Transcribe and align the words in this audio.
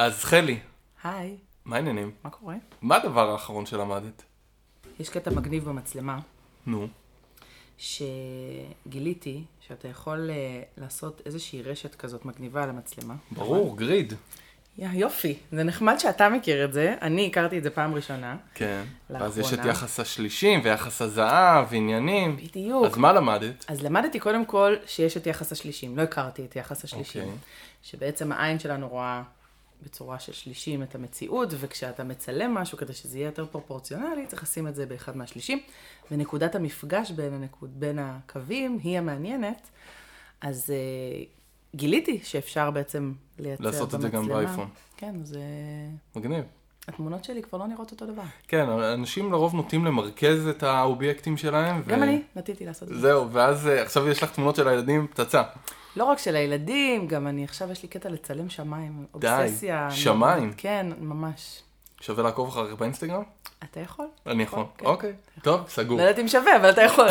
אז 0.00 0.24
חלי, 0.24 0.58
היי, 1.04 1.36
מה 1.64 1.76
העניינים? 1.76 2.10
מה 2.24 2.30
קורה? 2.30 2.54
מה 2.82 2.96
הדבר 2.96 3.30
האחרון 3.30 3.66
שלמדת? 3.66 4.22
יש 5.00 5.08
קטע 5.08 5.30
מגניב 5.30 5.64
במצלמה, 5.64 6.18
נו, 6.66 6.88
שגיליתי 7.78 9.44
שאתה 9.68 9.88
יכול 9.88 10.30
אה, 10.30 10.62
לעשות 10.76 11.22
איזושהי 11.26 11.62
רשת 11.62 11.94
כזאת 11.94 12.24
מגניבה 12.24 12.62
על 12.62 12.70
המצלמה. 12.70 13.14
ברור, 13.30 13.76
גריד. 13.76 14.14
יא, 14.78 14.88
יופי, 14.92 15.38
זה 15.52 15.62
נחמד 15.62 15.98
שאתה 15.98 16.28
מכיר 16.28 16.64
את 16.64 16.72
זה, 16.72 16.94
אני 17.02 17.26
הכרתי 17.26 17.58
את 17.58 17.62
זה 17.62 17.70
פעם 17.70 17.94
ראשונה. 17.94 18.36
כן. 18.54 18.82
ואז 19.10 19.38
יש 19.38 19.46
את 19.46 19.52
לאחרונה. 19.52 19.70
יחס 19.70 20.00
השלישים 20.00 20.60
ויחס 20.64 21.02
הזהב 21.02 21.66
ועניינים. 21.70 22.36
בדיוק. 22.36 22.86
אז 22.86 22.96
מה 22.96 23.12
למדת? 23.12 23.64
אז 23.68 23.82
למדתי 23.82 24.18
קודם 24.18 24.44
כל 24.44 24.76
שיש 24.86 25.16
את 25.16 25.26
יחס 25.26 25.52
השלישים, 25.52 25.96
לא 25.96 26.02
הכרתי 26.02 26.44
את 26.44 26.56
יחס 26.56 26.84
השלישים. 26.84 27.22
אוקיי. 27.22 27.38
שבעצם 27.82 28.32
העין 28.32 28.58
שלנו 28.58 28.88
רואה 28.88 29.22
בצורה 29.82 30.18
של 30.18 30.32
שלישים 30.32 30.82
את 30.82 30.94
המציאות, 30.94 31.48
וכשאתה 31.60 32.04
מצלם 32.04 32.54
משהו 32.54 32.78
כדי 32.78 32.92
שזה 32.92 33.18
יהיה 33.18 33.26
יותר 33.26 33.46
פרופורציונלי, 33.46 34.26
צריך 34.26 34.42
לשים 34.42 34.68
את 34.68 34.74
זה 34.74 34.86
באחד 34.86 35.16
מהשלישים. 35.16 35.60
ונקודת 36.10 36.54
המפגש 36.54 37.10
בין, 37.10 37.32
הנקוד, 37.32 37.80
בין 37.80 37.98
הקווים 37.98 38.78
היא 38.82 38.98
המעניינת. 38.98 39.70
אז 40.40 40.70
אה, 40.70 41.24
גיליתי 41.74 42.20
שאפשר 42.24 42.70
בעצם 42.70 43.12
לייצר 43.38 43.64
לעשות 43.64 43.94
את 43.94 44.00
זה 44.00 44.08
גם 44.08 44.22
במצלמה. 44.22 44.42
באייפון. 44.42 44.68
כן, 44.96 45.14
אז 45.22 45.36
אה, 45.36 45.40
מגניב. 46.20 46.44
התמונות 46.88 47.24
שלי 47.24 47.42
כבר 47.42 47.58
לא 47.58 47.66
נראות 47.66 47.90
אותו 47.90 48.06
דבר. 48.06 48.22
כן, 48.48 48.68
אנשים 48.68 49.32
לרוב 49.32 49.54
נוטים 49.54 49.84
למרכז 49.84 50.46
את 50.46 50.62
האובייקטים 50.62 51.36
שלהם. 51.36 51.82
גם 51.86 52.00
ו- 52.00 52.02
אני 52.02 52.22
נטיתי 52.36 52.66
לעשות 52.66 52.88
את 52.88 52.94
זה. 52.94 53.00
זהו, 53.00 53.32
ואז 53.32 53.66
אה, 53.66 53.82
עכשיו 53.82 54.08
יש 54.08 54.22
לך 54.22 54.30
תמונות 54.30 54.56
של 54.56 54.68
הילדים, 54.68 55.06
פצצה. 55.06 55.42
לא 55.96 56.04
רק 56.04 56.18
של 56.18 56.36
הילדים, 56.36 57.06
גם 57.06 57.26
אני 57.26 57.44
עכשיו 57.44 57.70
יש 57.72 57.82
לי 57.82 57.88
קטע 57.88 58.08
לצלם 58.08 58.50
שמיים. 58.50 59.06
די, 59.16 59.28
אובססיה. 59.28 59.90
שמיים? 59.90 60.52
כן, 60.56 60.86
ממש. 60.98 61.62
שווה 62.00 62.22
לעקוב 62.22 62.48
אחריך 62.48 62.74
באינסטגרם? 62.74 63.22
אתה 63.64 63.80
יכול. 63.80 64.06
אני 64.26 64.42
יכול. 64.42 64.64
כן. 64.78 64.86
אוקיי, 64.86 65.12
טוב, 65.42 65.68
סגור. 65.68 65.98
לא 65.98 66.02
יודעת 66.02 66.18
אם 66.18 66.28
שווה, 66.28 66.56
אבל 66.56 66.70
אתה 66.70 66.82
יכול. 66.82 67.08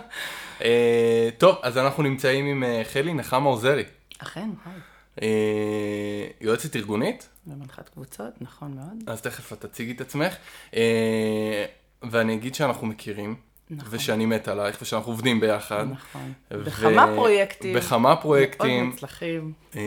אה, 0.64 1.28
טוב, 1.38 1.56
אז 1.62 1.78
אנחנו 1.78 2.02
נמצאים 2.02 2.46
עם 2.46 2.64
אה, 2.64 2.82
חלי 2.92 3.14
נחמה 3.14 3.48
עוזרי. 3.48 3.84
אכן, 4.18 4.50
היי. 4.64 4.74
אה, 5.22 6.26
יועצת 6.40 6.76
ארגונית, 6.76 7.28
במנחת 7.46 7.88
קבוצות, 7.88 8.32
נכון 8.40 8.74
מאוד. 8.74 9.02
אז 9.06 9.22
תכף 9.22 9.52
את 9.52 9.60
תציגי 9.60 9.92
את 9.92 10.00
עצמך. 10.00 10.36
אה, 10.74 11.64
ואני 12.10 12.34
אגיד 12.34 12.54
שאנחנו 12.54 12.86
מכירים, 12.86 13.36
נכון. 13.70 13.88
ושאני 13.94 14.26
מת 14.26 14.48
עלייך, 14.48 14.78
ושאנחנו 14.82 15.12
עובדים 15.12 15.40
ביחד. 15.40 15.86
נכון. 15.90 16.32
ו- 16.50 16.64
בכמה 16.64 17.06
פרויקטים. 17.14 17.76
בכמה 17.76 17.98
מאוד 17.98 18.22
פרויקטים. 18.22 18.86
מוצלחים. 18.86 19.52
אה, 19.76 19.82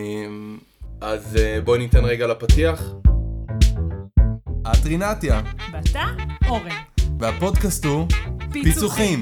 אז 1.00 1.36
אה, 1.36 1.60
בואי 1.64 1.78
ניתן 1.78 2.04
רגע 2.04 2.26
לפתיח. 2.26 2.82
את 4.62 4.86
רינתיה, 4.86 5.42
ואתה 5.72 6.04
אורן. 6.48 6.76
והפודקאסט 7.20 7.84
הוא 7.84 8.06
פיצוחים. 8.52 9.20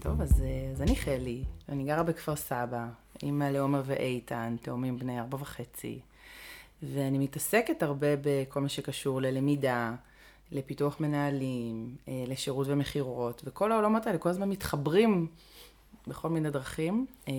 טוב, 0.00 0.20
אז, 0.20 0.42
אה, 0.42 0.70
אז 0.72 0.82
אני 0.82 0.96
חלי, 0.96 1.44
אני 1.68 1.84
גרה 1.84 2.02
בכפר 2.02 2.36
סבא, 2.36 2.86
אימא 3.22 3.44
לעומר 3.44 3.82
ואיתן, 3.86 4.56
תאומים 4.62 4.98
בני 4.98 5.20
ארבע 5.20 5.36
וחצי, 5.40 6.00
ואני 6.82 7.18
מתעסקת 7.18 7.82
הרבה 7.82 8.06
בכל 8.22 8.60
מה 8.60 8.68
שקשור 8.68 9.22
ללמידה, 9.22 9.92
לפיתוח 10.52 11.00
מנהלים, 11.00 11.96
אה, 12.08 12.24
לשירות 12.26 12.66
ומכירות, 12.70 13.42
וכל 13.44 13.72
העולמות 13.72 14.06
האלה 14.06 14.18
כל 14.18 14.28
הזמן 14.28 14.48
מתחברים 14.48 15.26
בכל 16.06 16.28
מיני 16.28 16.50
דרכים. 16.50 17.06
אה, 17.28 17.32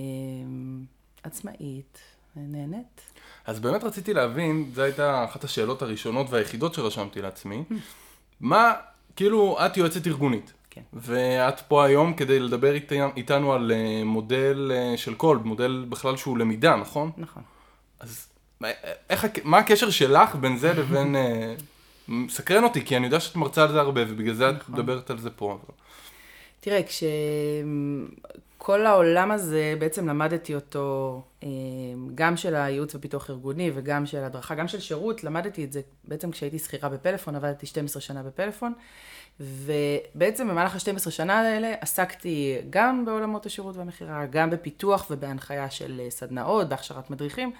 עצמאית, 1.24 2.00
נהנית. 2.36 3.02
אז 3.46 3.60
באמת 3.60 3.84
רציתי 3.84 4.14
להבין, 4.14 4.72
זו 4.74 4.82
הייתה 4.82 5.24
אחת 5.26 5.44
השאלות 5.44 5.82
הראשונות 5.82 6.28
והיחידות 6.30 6.74
שרשמתי 6.74 7.22
לעצמי. 7.22 7.64
מה, 8.40 8.74
כאילו, 9.16 9.58
את 9.66 9.78
יועצת 9.78 10.08
ארגונית. 10.08 10.53
כן. 10.70 10.82
ואת 10.94 11.59
פה 11.62 11.86
היום 11.86 12.14
כדי 12.14 12.40
לדבר 12.40 12.74
אית- 12.74 12.92
איתנו 13.18 13.53
על 13.53 13.72
אה, 13.72 14.03
מודל 14.06 14.72
של 14.96 15.14
קולב, 15.16 15.46
מודל 15.46 15.86
בכלל 15.90 16.18
שהוא 16.18 16.38
למידה, 16.38 16.76
נכון? 16.76 17.12
נכון. 17.18 17.44
אז 18.00 18.28
איך, 19.09 19.28
מה 19.44 19.57
הקשר 19.57 19.90
שלך 19.90 20.35
בין 20.35 20.57
זה 20.57 20.74
לבין... 20.74 21.16
אה, 21.16 21.56
מסקרן 22.07 22.63
אותי, 22.63 22.85
כי 22.85 22.97
אני 22.97 23.06
יודע 23.06 23.19
שאת 23.19 23.35
מרצה 23.35 23.63
על 23.63 23.72
זה 23.72 23.79
הרבה, 23.79 24.01
ובגלל 24.07 24.34
זה 24.34 24.50
את 24.50 24.56
נכון. 24.56 24.75
מדברת 24.75 25.09
על 25.09 25.18
זה 25.18 25.29
פה. 25.29 25.57
תראה, 26.59 26.81
כשכל 26.84 27.66
העולם 28.85 29.31
הזה, 29.31 29.75
בעצם 29.79 30.09
למדתי 30.09 30.56
אותו, 30.56 31.22
אה, 31.44 31.47
גם 32.16 32.38
של 32.38 32.56
הייעוץ 32.56 32.96
ופיתוח 32.96 33.29
ארגוני 33.29 33.72
וגם 33.75 34.06
של 34.06 34.23
הדרכה, 34.23 34.56
גם 34.56 34.68
של 34.68 34.79
שירות, 34.79 35.23
למדתי 35.23 35.63
את 35.63 35.72
זה 35.72 35.81
בעצם 36.03 36.31
כשהייתי 36.31 36.59
שכירה 36.59 36.90
בפלאפון, 36.90 37.35
עבדתי 37.35 37.66
12 37.66 38.02
שנה 38.02 38.23
בפלאפון, 38.23 38.73
ובעצם 39.40 40.50
במהלך 40.50 40.75
ה-12 40.75 41.12
שנה 41.12 41.40
האלה 41.40 41.73
עסקתי 41.81 42.57
גם 42.69 43.06
בעולמות 43.06 43.46
השירות 43.46 43.78
והמכירה, 43.78 44.25
גם 44.25 44.50
בפיתוח 44.50 45.07
ובהנחיה 45.12 45.69
של 45.69 46.02
אה, 46.06 46.09
סדנאות, 46.09 46.69
בהכשרת 46.69 47.09
מדריכים, 47.09 47.52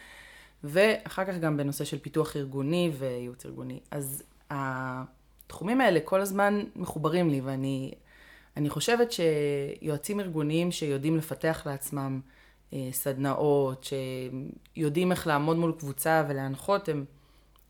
ואחר 0.64 1.26
כך 1.26 1.38
גם 1.38 1.58
בנושא 1.58 1.86
של 1.86 2.00
פיתוח 2.00 2.36
ארגוני 2.36 2.92
וייעוץ 2.98 3.46
ארגוני. 3.46 3.80
אז 3.92 4.24
התחומים 4.50 5.82
האלה 5.82 6.00
כל 6.00 6.22
הזמן 6.22 6.64
מחוברים 6.76 7.30
לי, 7.30 7.42
ואני 7.42 7.92
אני 8.58 8.70
חושבת 8.70 9.10
שיועצים 9.12 10.20
ארגוניים 10.20 10.72
שיודעים 10.72 11.18
לפתח 11.18 11.64
לעצמם 11.66 12.22
אה, 12.74 12.90
סדנאות, 12.92 13.88
שיודעים 14.76 15.12
איך 15.12 15.28
לעמוד 15.28 15.58
מול 15.58 15.74
קבוצה 15.80 16.24
ולהנחות, 16.30 16.90
הם, 16.90 17.06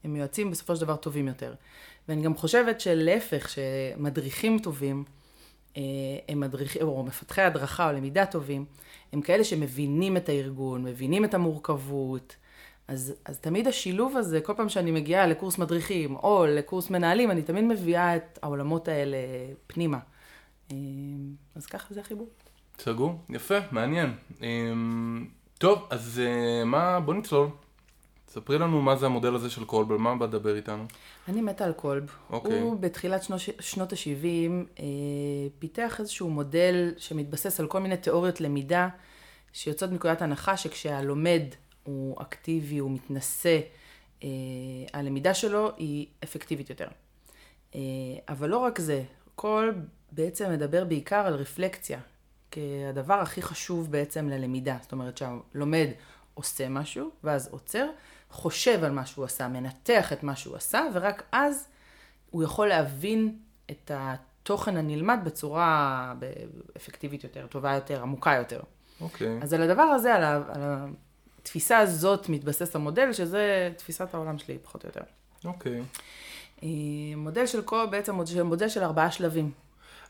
הם 0.04 0.16
יועצים 0.16 0.52
בסופו 0.52 0.76
של 0.76 0.82
דבר 0.82 0.96
טובים 0.96 1.28
יותר. 1.28 1.54
ואני 2.08 2.22
גם 2.22 2.36
חושבת 2.36 2.82
שלהפך, 2.82 3.50
שמדריכים 3.50 4.60
טובים, 4.60 5.04
אה, 5.78 5.82
הם 6.30 6.40
מדריכים, 6.40 6.82
או 6.82 7.04
מפתחי 7.04 7.42
הדרכה 7.42 7.90
או 7.90 7.96
למידה 7.96 8.26
טובים, 8.26 8.66
הם 9.14 9.22
כאלה 9.22 9.44
שמבינים 9.44 10.18
את 10.18 10.30
הארגון, 10.30 10.84
מבינים 10.84 11.26
את 11.26 11.34
המורכבות. 11.34 12.36
אז, 12.94 13.14
אז 13.26 13.40
תמיד 13.40 13.68
השילוב 13.68 14.18
הזה, 14.18 14.42
כל 14.42 14.54
פעם 14.54 14.70
שאני 14.70 14.92
מגיעה 14.92 15.28
לקורס 15.28 15.58
מדריכים 15.58 16.16
או 16.16 16.46
לקורס 16.50 16.90
מנהלים, 16.90 17.32
אני 17.32 17.42
תמיד 17.42 17.64
מביאה 17.64 18.16
את 18.16 18.40
העולמות 18.42 18.88
האלה 18.88 19.18
פנימה. 19.68 20.00
אה, 20.72 20.78
אז 21.56 21.66
ככה 21.66 21.94
זה 21.94 22.02
החיבור. 22.02 22.28
סגור, 22.80 23.20
יפה, 23.30 23.58
מעניין. 23.72 24.14
אמ, 24.42 25.28
טוב, 25.58 25.88
אז 25.90 26.22
אה, 26.26 26.66
מה, 26.66 27.00
בוא 27.00 27.14
נצלול. 27.14 27.48
ספרי 28.28 28.58
לנו 28.58 28.82
מה 28.82 28.96
זה 28.96 29.06
המודל 29.06 29.36
הזה 29.36 29.50
של 29.50 29.66
קולב, 29.66 29.92
על 29.92 29.98
מה 29.98 30.16
בא 30.16 30.26
לדבר 30.26 30.56
איתנו. 30.56 30.84
אני 31.28 31.42
מתה 31.42 31.66
על 31.66 31.74
קולב. 31.74 32.10
אוקיי. 32.30 32.60
הוא 32.60 32.80
בתחילת 32.80 33.24
שנות, 33.24 33.40
שנות 33.60 33.94
ה-70 33.94 34.52
אה, 34.80 34.86
פיתח 35.60 36.00
איזשהו 36.00 36.30
מודל 36.30 36.94
שמתבסס 36.98 37.60
על 37.60 37.68
כל 37.68 37.80
מיני 37.80 37.98
תיאוריות 37.98 38.42
למידה 38.42 38.90
שיוצאות 39.54 39.92
מנקודת 39.92 40.22
הנחה 40.22 40.58
שכשהלומד 40.58 41.44
הוא 41.84 42.22
אקטיבי, 42.22 42.78
הוא 42.78 42.92
מתנשא, 42.92 43.60
אה, 44.24 44.30
הלמידה 44.94 45.34
שלו 45.34 45.72
היא 45.78 46.08
אפקטיבית 46.24 46.70
יותר. 46.70 46.88
אה, 47.76 47.82
אבל 48.30 48.50
לא 48.50 48.58
רק 48.58 48.80
זה, 48.80 49.04
קולב 49.36 49.76
בעצם 50.12 50.52
מדבר 50.52 50.86
בעיקר 50.86 51.28
על 51.28 51.34
רפלקציה, 51.34 52.00
כהדבר 52.52 53.14
הכי 53.14 53.42
חשוב 53.42 53.92
בעצם 53.92 54.30
ללמידה. 54.30 54.78
זאת 54.82 54.92
אומרת 54.92 55.18
שהלומד 55.18 55.88
עושה 56.34 56.70
משהו, 56.70 57.10
ואז 57.24 57.48
עוצר, 57.48 57.88
חושב 58.30 58.84
על 58.84 58.92
מה 58.92 59.06
שהוא 59.06 59.26
עשה, 59.26 59.48
מנתח 59.48 60.14
את 60.14 60.24
מה 60.24 60.36
שהוא 60.36 60.56
עשה, 60.56 60.86
ורק 60.94 61.24
אז 61.32 61.68
הוא 62.30 62.44
יכול 62.44 62.68
להבין 62.68 63.38
את 63.72 63.92
התוכן 63.94 64.78
הנלמד 64.78 65.20
בצורה 65.24 66.14
אפקטיבית 66.78 67.24
יותר, 67.24 67.48
טובה 67.48 67.74
יותר, 67.74 68.02
עמוקה 68.02 68.36
יותר. 68.36 68.62
אוקיי. 69.02 69.40
אז 69.42 69.54
על 69.54 69.62
הדבר 69.62 69.84
הזה, 69.84 70.16
על, 70.16 70.24
ה, 70.24 70.36
על 70.36 70.62
התפיסה 71.44 71.78
הזאת 71.78 72.30
מתבסס 72.30 72.76
המודל, 72.76 73.14
שזה 73.14 73.70
תפיסת 73.78 74.14
העולם 74.14 74.38
שלי, 74.38 74.58
פחות 74.64 74.84
או 74.84 74.90
יותר. 74.90 75.02
אוקיי. 75.46 75.82
אה, 76.64 76.68
מודל 77.18 77.46
של 77.46 77.62
קו 77.62 77.78
בעצם 77.90 78.16
מודל- 78.44 78.70
של 78.70 78.84
ארבעה 78.84 79.12
שלבים. 79.12 79.52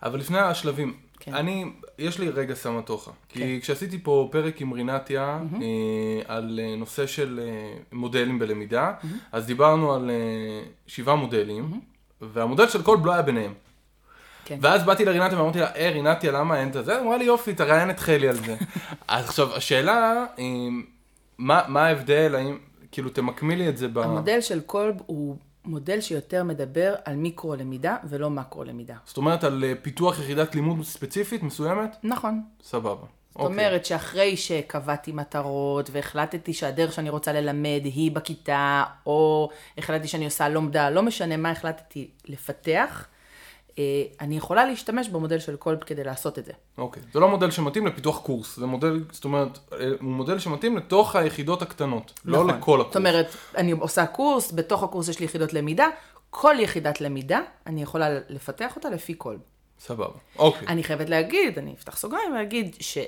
אבל 0.04 0.20
לפני 0.20 0.40
השלבים, 0.40 0.94
כן. 1.20 1.34
אני, 1.34 1.66
יש 2.00 2.20
לי 2.20 2.30
רגע 2.30 2.54
סמטוחה. 2.56 3.12
כי 3.30 3.40
כן. 3.40 3.60
כשעשיתי 3.62 4.00
פה 4.04 4.30
פרק 4.32 4.62
עם 4.62 4.74
רינתיה 4.74 5.40
אה, 5.62 6.36
על 6.36 6.60
אה, 6.64 6.76
נושא 6.76 7.08
של 7.08 7.40
אה, 7.44 7.74
מודלים 7.92 8.40
בלמידה, 8.40 8.94
אז 9.32 9.46
דיברנו 9.46 9.94
על 9.94 10.10
אה, 10.10 10.16
שבעה 10.88 11.16
מודלים, 11.16 11.82
והמודל 12.22 12.68
של 12.68 12.82
קולב 12.84 13.06
לא 13.06 13.14
היה 13.14 13.22
ביניהם. 13.22 13.54
כן. 14.46 14.58
ואז 14.62 14.84
באתי 14.84 15.06
לרינתיה 15.06 15.38
ואמרתי 15.40 15.60
לה, 15.60 15.76
אה, 15.76 15.90
רינתיה, 15.90 16.32
למה 16.32 16.60
אין 16.60 16.68
את 16.80 16.86
זה? 16.86 17.02
אמרה 17.02 17.18
לי, 17.18 17.24
יופי, 17.26 17.54
תראיין 17.54 17.90
את 17.90 18.00
חלי 18.00 18.28
על 18.28 18.36
זה. 18.36 18.56
אז 19.08 19.26
עכשיו, 19.30 19.56
השאלה, 19.56 20.26
אה, 20.40 20.44
מה 21.38 21.62
מה 21.68 21.86
ההבדל, 21.86 22.36
האם, 22.36 22.58
כאילו, 22.92 23.10
תמקמי 23.10 23.56
לי 23.56 23.70
את 23.70 23.78
זה 23.78 23.88
ב... 23.88 23.98
המודל 23.98 24.42
של 24.42 24.62
קולב 24.62 24.96
הוא 25.06 25.38
מודל 25.66 26.02
שיותר 26.02 26.44
מדבר 26.44 26.96
על 27.06 27.16
מיקרו-למידה 27.16 27.98
ולא 28.04 28.30
מקרו-למידה. 28.30 28.96
זאת 29.06 29.18
אומרת, 29.18 29.44
על 29.44 29.64
אה, 29.64 29.74
פיתוח 29.82 30.20
יחידת 30.20 30.56
לימוד 30.56 30.86
ספציפית 30.86 31.44
מסוימת? 31.44 31.96
נכון. 32.04 32.42
סבבה. 32.64 33.06
זאת 33.36 33.46
אומרת 33.46 33.86
שאחרי 33.86 34.38
שקבעתי 34.38 35.12
מטרות 35.12 35.90
והחלטתי 35.92 36.54
שהדרך 36.54 36.94
שאני 36.94 37.10
רוצה 37.10 37.34
ללמד 37.34 37.82
היא 37.84 38.12
בכיתה, 38.12 38.84
או 39.06 39.50
החלטתי 39.78 40.08
שאני 40.08 40.26
עושה 40.26 40.50
לומדה, 40.50 40.90
לא 40.90 41.04
משנה 41.04 41.38
מה 41.38 41.52
החלטתי 41.52 42.10
לפתח, 42.26 43.08
אני 44.22 44.38
יכולה 44.38 44.66
להשתמש 44.66 45.10
במודל 45.10 45.40
של 45.40 45.56
קולב 45.56 45.84
כדי 45.84 46.04
לעשות 46.04 46.40
את 46.40 46.46
זה. 46.46 46.52
אוקיי. 46.78 47.04
זה 47.14 47.20
לא 47.20 47.30
מודל 47.30 47.52
שמתאים 47.52 47.88
לפיתוח 47.88 48.22
קורס, 48.22 48.56
זה 48.60 48.66
מודל, 48.66 49.04
זאת 49.12 49.26
אומרת, 49.26 49.60
אה, 49.74 49.78
הוא 50.02 50.12
מודל 50.12 50.40
שמתאים 50.40 50.78
לתוך 50.78 51.16
היחידות 51.16 51.62
הקטנות, 51.62 52.14
לא 52.26 52.38
נכון. 52.38 52.50
לכל 52.50 52.82
הקורס. 52.82 52.88
זאת 52.88 52.96
אומרת, 52.96 53.36
אני 53.58 53.72
עושה 53.72 54.06
קורס, 54.06 54.52
בתוך 54.52 54.84
הקורס 54.84 55.08
יש 55.08 55.20
לי 55.20 55.26
יחידות 55.26 55.54
למידה, 55.54 55.88
כל 56.30 56.56
יחידת 56.60 57.02
למידה, 57.02 57.40
אני 57.68 57.84
יכולה 57.84 58.08
לפתח 58.30 58.76
אותה 58.76 58.90
לפי 58.90 59.14
קולב. 59.14 59.40
סבבה. 59.80 60.18
אוקיי. 60.40 60.68
אני 60.68 60.84
חייבת 60.84 61.10
להגיד, 61.10 61.58
אני 61.58 61.74
אפתח 61.74 61.98
סוגריים 61.98 62.32
ולהגיד 62.32 62.76
שהוא 62.80 63.06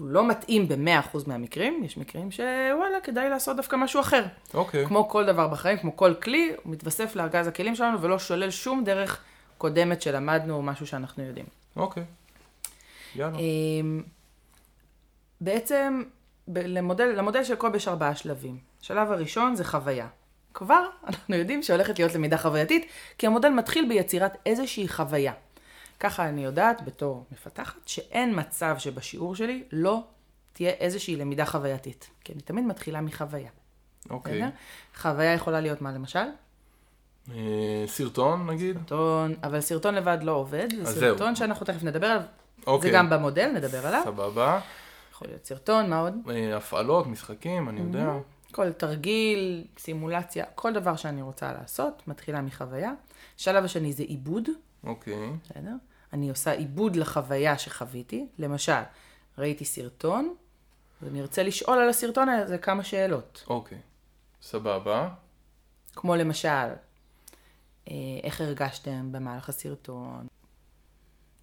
לא 0.00 0.28
מתאים 0.28 0.68
ב-100% 0.68 1.18
מהמקרים, 1.26 1.84
יש 1.84 1.96
מקרים 1.96 2.30
שוואלה, 2.30 3.00
כדאי 3.02 3.30
לעשות 3.30 3.56
דווקא 3.56 3.76
משהו 3.76 4.00
אחר. 4.00 4.24
אוקיי. 4.54 4.86
כמו 4.86 5.08
כל 5.08 5.26
דבר 5.26 5.48
בחיים, 5.48 5.78
כמו 5.78 5.96
כל 5.96 6.14
כלי, 6.14 6.52
הוא 6.62 6.72
מתווסף 6.72 7.16
לארגז 7.16 7.46
הכלים 7.46 7.74
שלנו 7.74 8.00
ולא 8.00 8.18
שולל 8.18 8.50
שום 8.50 8.84
דרך 8.84 9.20
קודמת 9.64 10.02
שלמדנו 10.02 10.54
או 10.54 10.62
משהו 10.62 10.86
שאנחנו 10.86 11.22
יודעים. 11.22 11.46
אוקיי. 11.76 12.04
יאללה. 13.14 13.38
אמ, 13.38 14.02
בעצם, 15.40 16.02
ב- 16.48 16.58
למודל, 16.58 17.04
למודל 17.04 17.44
של 17.44 17.54
קולב 17.54 17.74
יש 17.74 17.88
ארבעה 17.88 18.14
שלבים. 18.14 18.58
השלב 18.80 19.12
הראשון 19.12 19.56
זה 19.56 19.64
חוויה. 19.64 20.08
כבר 20.54 20.84
אנחנו 21.06 21.34
יודעים 21.34 21.62
שהולכת 21.62 21.98
להיות 21.98 22.14
למידה 22.14 22.38
חווייתית, 22.38 22.86
כי 23.18 23.26
המודל 23.26 23.48
מתחיל 23.48 23.88
ביצירת 23.88 24.36
איזושהי 24.46 24.88
חוויה. 24.88 25.32
ככה 26.00 26.28
אני 26.28 26.44
יודעת 26.44 26.84
בתור 26.84 27.24
מפתחת, 27.32 27.88
שאין 27.88 28.40
מצב 28.40 28.76
שבשיעור 28.78 29.36
שלי 29.36 29.64
לא 29.72 30.04
תהיה 30.52 30.70
איזושהי 30.70 31.16
למידה 31.16 31.46
חווייתית. 31.46 32.10
כי 32.24 32.32
אני 32.32 32.42
תמיד 32.42 32.64
מתחילה 32.64 33.00
מחוויה. 33.00 33.50
אוקיי. 34.10 34.42
בסדר? 34.42 34.50
חוויה 34.96 35.32
יכולה 35.32 35.60
להיות 35.60 35.80
מה 35.82 35.92
למשל? 35.92 36.26
סרטון 37.86 38.50
נגיד? 38.50 38.78
סרטון, 38.78 39.34
אבל 39.42 39.60
סרטון 39.60 39.94
לבד 39.94 40.18
לא 40.22 40.32
עובד, 40.32 40.68
זה 40.84 41.00
סרטון 41.00 41.26
זהו. 41.26 41.36
שאנחנו 41.36 41.66
תכף 41.66 41.82
נדבר 41.82 42.06
עליו. 42.06 42.22
אוקיי. 42.66 42.90
זה 42.90 42.96
גם 42.96 43.10
במודל, 43.10 43.50
נדבר 43.54 43.86
עליו. 43.86 44.02
סבבה. 44.04 44.60
יכול 45.12 45.28
להיות 45.28 45.44
סרטון, 45.46 45.90
מה 45.90 46.00
עוד? 46.00 46.14
אה, 46.30 46.56
הפעלות, 46.56 47.06
משחקים, 47.06 47.68
אני 47.68 47.80
יודע. 47.80 48.12
כל 48.52 48.72
תרגיל, 48.72 49.64
סימולציה, 49.78 50.44
כל 50.54 50.72
דבר 50.72 50.96
שאני 50.96 51.22
רוצה 51.22 51.52
לעשות, 51.52 52.02
מתחילה 52.06 52.40
מחוויה. 52.42 52.92
השלב 53.38 53.64
השני 53.64 53.92
זה 53.92 54.02
עיבוד, 54.02 54.48
אוקיי. 54.84 55.30
בסדר? 55.44 55.74
אני 56.12 56.30
עושה 56.30 56.50
עיבוד 56.52 56.96
לחוויה 56.96 57.58
שחוויתי. 57.58 58.26
למשל, 58.38 58.72
ראיתי 59.38 59.64
סרטון, 59.64 60.34
ואני 61.02 61.20
ארצה 61.20 61.42
לשאול 61.42 61.78
על 61.78 61.88
הסרטון 61.88 62.28
הזה 62.28 62.58
כמה 62.58 62.84
שאלות. 62.84 63.44
אוקיי. 63.48 63.78
סבבה. 64.42 65.08
כמו 65.92 66.16
למשל, 66.16 66.68
איך 68.22 68.40
הרגשתם 68.40 69.12
במהלך 69.12 69.48
הסרטון? 69.48 70.26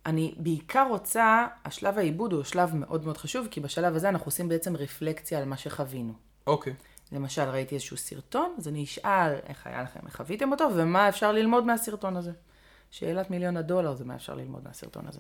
אני 0.06 0.36
בעיקר 0.38 0.88
רוצה, 0.90 1.48
השלב 1.66 1.98
העיבוד 1.98 2.34
הוא 2.34 2.44
שלב 2.44 2.76
מאוד 2.76 3.06
מאוד 3.06 3.18
חשוב, 3.18 3.48
כי 3.52 3.60
בשלב 3.60 3.96
הזה 3.96 4.10
אנחנו 4.10 4.26
עושים 4.26 4.50
בעצם 4.50 4.76
רפלקציה 4.76 5.40
על 5.40 5.46
מה 5.46 5.58
שחווינו. 5.58 6.14
אוקיי. 6.48 6.74
למשל, 7.12 7.42
ראיתי 7.42 7.76
איזשהו 7.76 7.98
סרטון, 7.98 8.56
אז 8.58 8.68
אני 8.68 8.84
אשאל 8.84 9.36
איך 9.46 9.68
היה 9.68 9.84
לכם, 9.84 10.00
איך 10.06 10.18
חוויתם 10.18 10.52
אותו, 10.52 10.68
ומה 10.76 11.10
אפשר 11.10 11.32
ללמוד 11.32 11.66
מהסרטון 11.66 12.18
הזה. 12.18 12.32
שאלת 12.92 13.30
מיליון 13.30 13.58
הדולר 13.58 13.96
זה 13.96 14.06
מה 14.06 14.16
אפשר 14.16 14.36
ללמוד 14.36 14.64
מהסרטון 14.64 15.08
הזה. 15.08 15.20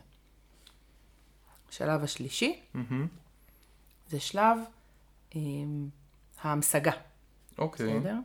השלב 1.69 2.03
השלישי, 2.03 2.59
מהמם. 2.73 3.07
זה 4.09 4.19
שלב 4.19 4.57
אה, 5.35 5.39
ההמשגה, 6.41 6.91
אוקיי. 7.57 7.99
בסדר? 7.99 8.15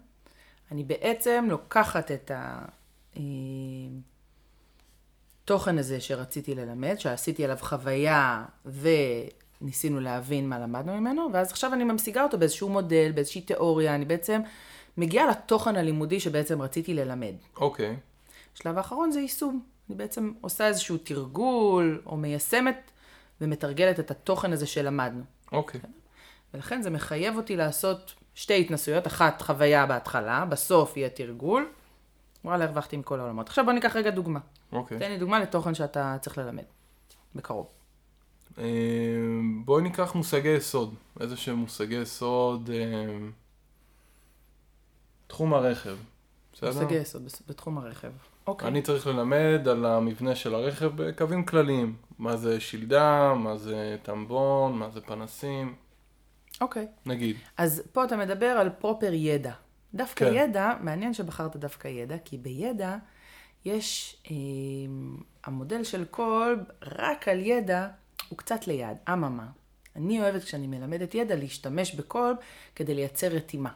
אני 0.70 0.84
בעצם 0.84 1.46
לוקחת 1.50 2.10
את 2.10 2.31
התוכן 5.45 5.79
הזה 5.79 6.01
שרציתי 6.01 6.55
ללמד, 6.55 6.95
שעשיתי 6.99 7.45
עליו 7.45 7.57
חוויה 7.61 8.45
וניסינו 9.61 10.01
להבין 10.01 10.49
מה 10.49 10.59
למדנו 10.59 11.01
ממנו, 11.01 11.29
ואז 11.33 11.51
עכשיו 11.51 11.73
אני 11.73 11.85
ממשיגה 11.85 12.23
אותו 12.23 12.39
באיזשהו 12.39 12.69
מודל, 12.69 13.13
באיזושהי 13.15 13.41
תיאוריה, 13.41 13.95
אני 13.95 14.05
בעצם 14.05 14.41
מגיעה 14.97 15.27
לתוכן 15.27 15.77
הלימודי 15.77 16.21
שבעצם 16.21 16.63
רציתי 16.63 16.95
ללמד. 16.95 17.35
אוקיי. 17.57 17.97
השלב 18.55 18.79
האחרון 18.79 19.11
זה 19.11 19.21
יישום. 19.21 19.63
אני 19.89 19.97
בעצם 19.97 20.33
עושה 20.41 20.67
איזשהו 20.67 20.99
תרגול, 20.99 22.03
או 22.07 22.17
מיישמת 22.17 22.91
ומתרגלת 23.41 24.01
את 24.01 24.11
התוכן 24.11 24.53
הזה 24.53 24.67
שלמדנו. 24.67 25.23
אוקיי. 25.53 25.81
ולכן 26.55 26.83
זה 26.83 26.91
מחייב 26.91 27.37
אותי 27.37 27.57
לעשות 27.57 28.15
שתי 28.35 28.61
התנסויות, 28.61 29.07
אחת 29.07 29.43
חוויה 29.43 29.87
בהתחלה, 29.87 30.45
בסוף 30.45 30.97
יהיה 30.97 31.09
תרגול. 31.09 31.69
וואלה, 32.46 32.64
הרווחתי 32.64 32.96
מכל 32.96 33.20
העולמות. 33.20 33.48
עכשיו 33.48 33.64
בוא 33.64 33.72
ניקח 33.72 33.96
רגע 33.96 34.10
דוגמה. 34.10 34.40
אוקיי. 34.72 34.98
תן 34.98 35.10
לי 35.10 35.19
דוגמה 35.19 35.40
לתוכן 35.40 35.75
שאתה 35.75 36.16
צריך 36.20 36.38
ללמד. 36.38 36.62
בקרוב. 37.34 37.66
אה, 38.58 38.64
בואי 39.64 39.82
ניקח 39.82 40.14
מושגי 40.14 40.48
יסוד. 40.48 40.94
איזה 41.20 41.37
שהם 41.37 41.56
מושגי 41.56 41.94
יסוד. 41.94 42.70
אה, 42.75 43.28
תחום 45.26 45.54
הרכב. 45.54 45.96
בסדר? 46.52 46.72
מושגי 46.72 46.94
יסוד 46.94 47.22
בתחום 47.48 47.78
הרכב. 47.78 48.12
אוקיי. 48.46 48.69
אני 48.69 48.82
צריך 48.82 49.06
ללמד 49.06 49.69
על 49.70 49.87
המבנה 49.87 50.34
של 50.34 50.54
הרכב 50.54 50.90
בקווים 51.02 51.44
כלליים. 51.44 51.96
מה 52.19 52.37
זה 52.37 52.60
שלדה, 52.60 53.34
מה 53.34 53.56
זה 53.56 53.96
טמבון, 54.02 54.78
מה 54.78 54.90
זה 54.90 55.00
פנסים, 55.00 55.75
אוקיי. 56.60 56.87
נגיד. 57.06 57.37
אז 57.56 57.82
פה 57.93 58.04
אתה 58.04 58.16
מדבר 58.16 58.46
על 58.46 58.70
פרופר 58.70 59.12
ידע. 59.12 59.52
דווקא 59.94 60.25
כן. 60.25 60.35
ידע, 60.37 60.73
מעניין 60.81 61.15
שבחרת 61.15 61.56
דווקא 61.56 61.88
ידע, 61.88 62.17
כי 62.25 62.38
בידע 62.38 62.97
יש, 63.65 64.17
אה, 64.31 64.37
המודל 65.44 65.85
של 65.85 66.05
קולב, 66.05 66.59
רק 66.83 67.29
על 67.29 67.41
ידע, 67.41 67.88
הוא 68.29 68.38
קצת 68.38 68.67
ליד. 68.67 68.97
אממה, 69.09 69.47
אני 69.97 70.21
אוהבת 70.21 70.44
כשאני 70.44 70.67
מלמדת 70.67 71.15
ידע 71.15 71.37
להשתמש 71.37 71.94
בקולב 71.94 72.37
כדי 72.75 72.94
לייצר 72.94 73.27
רתימה. 73.27 73.71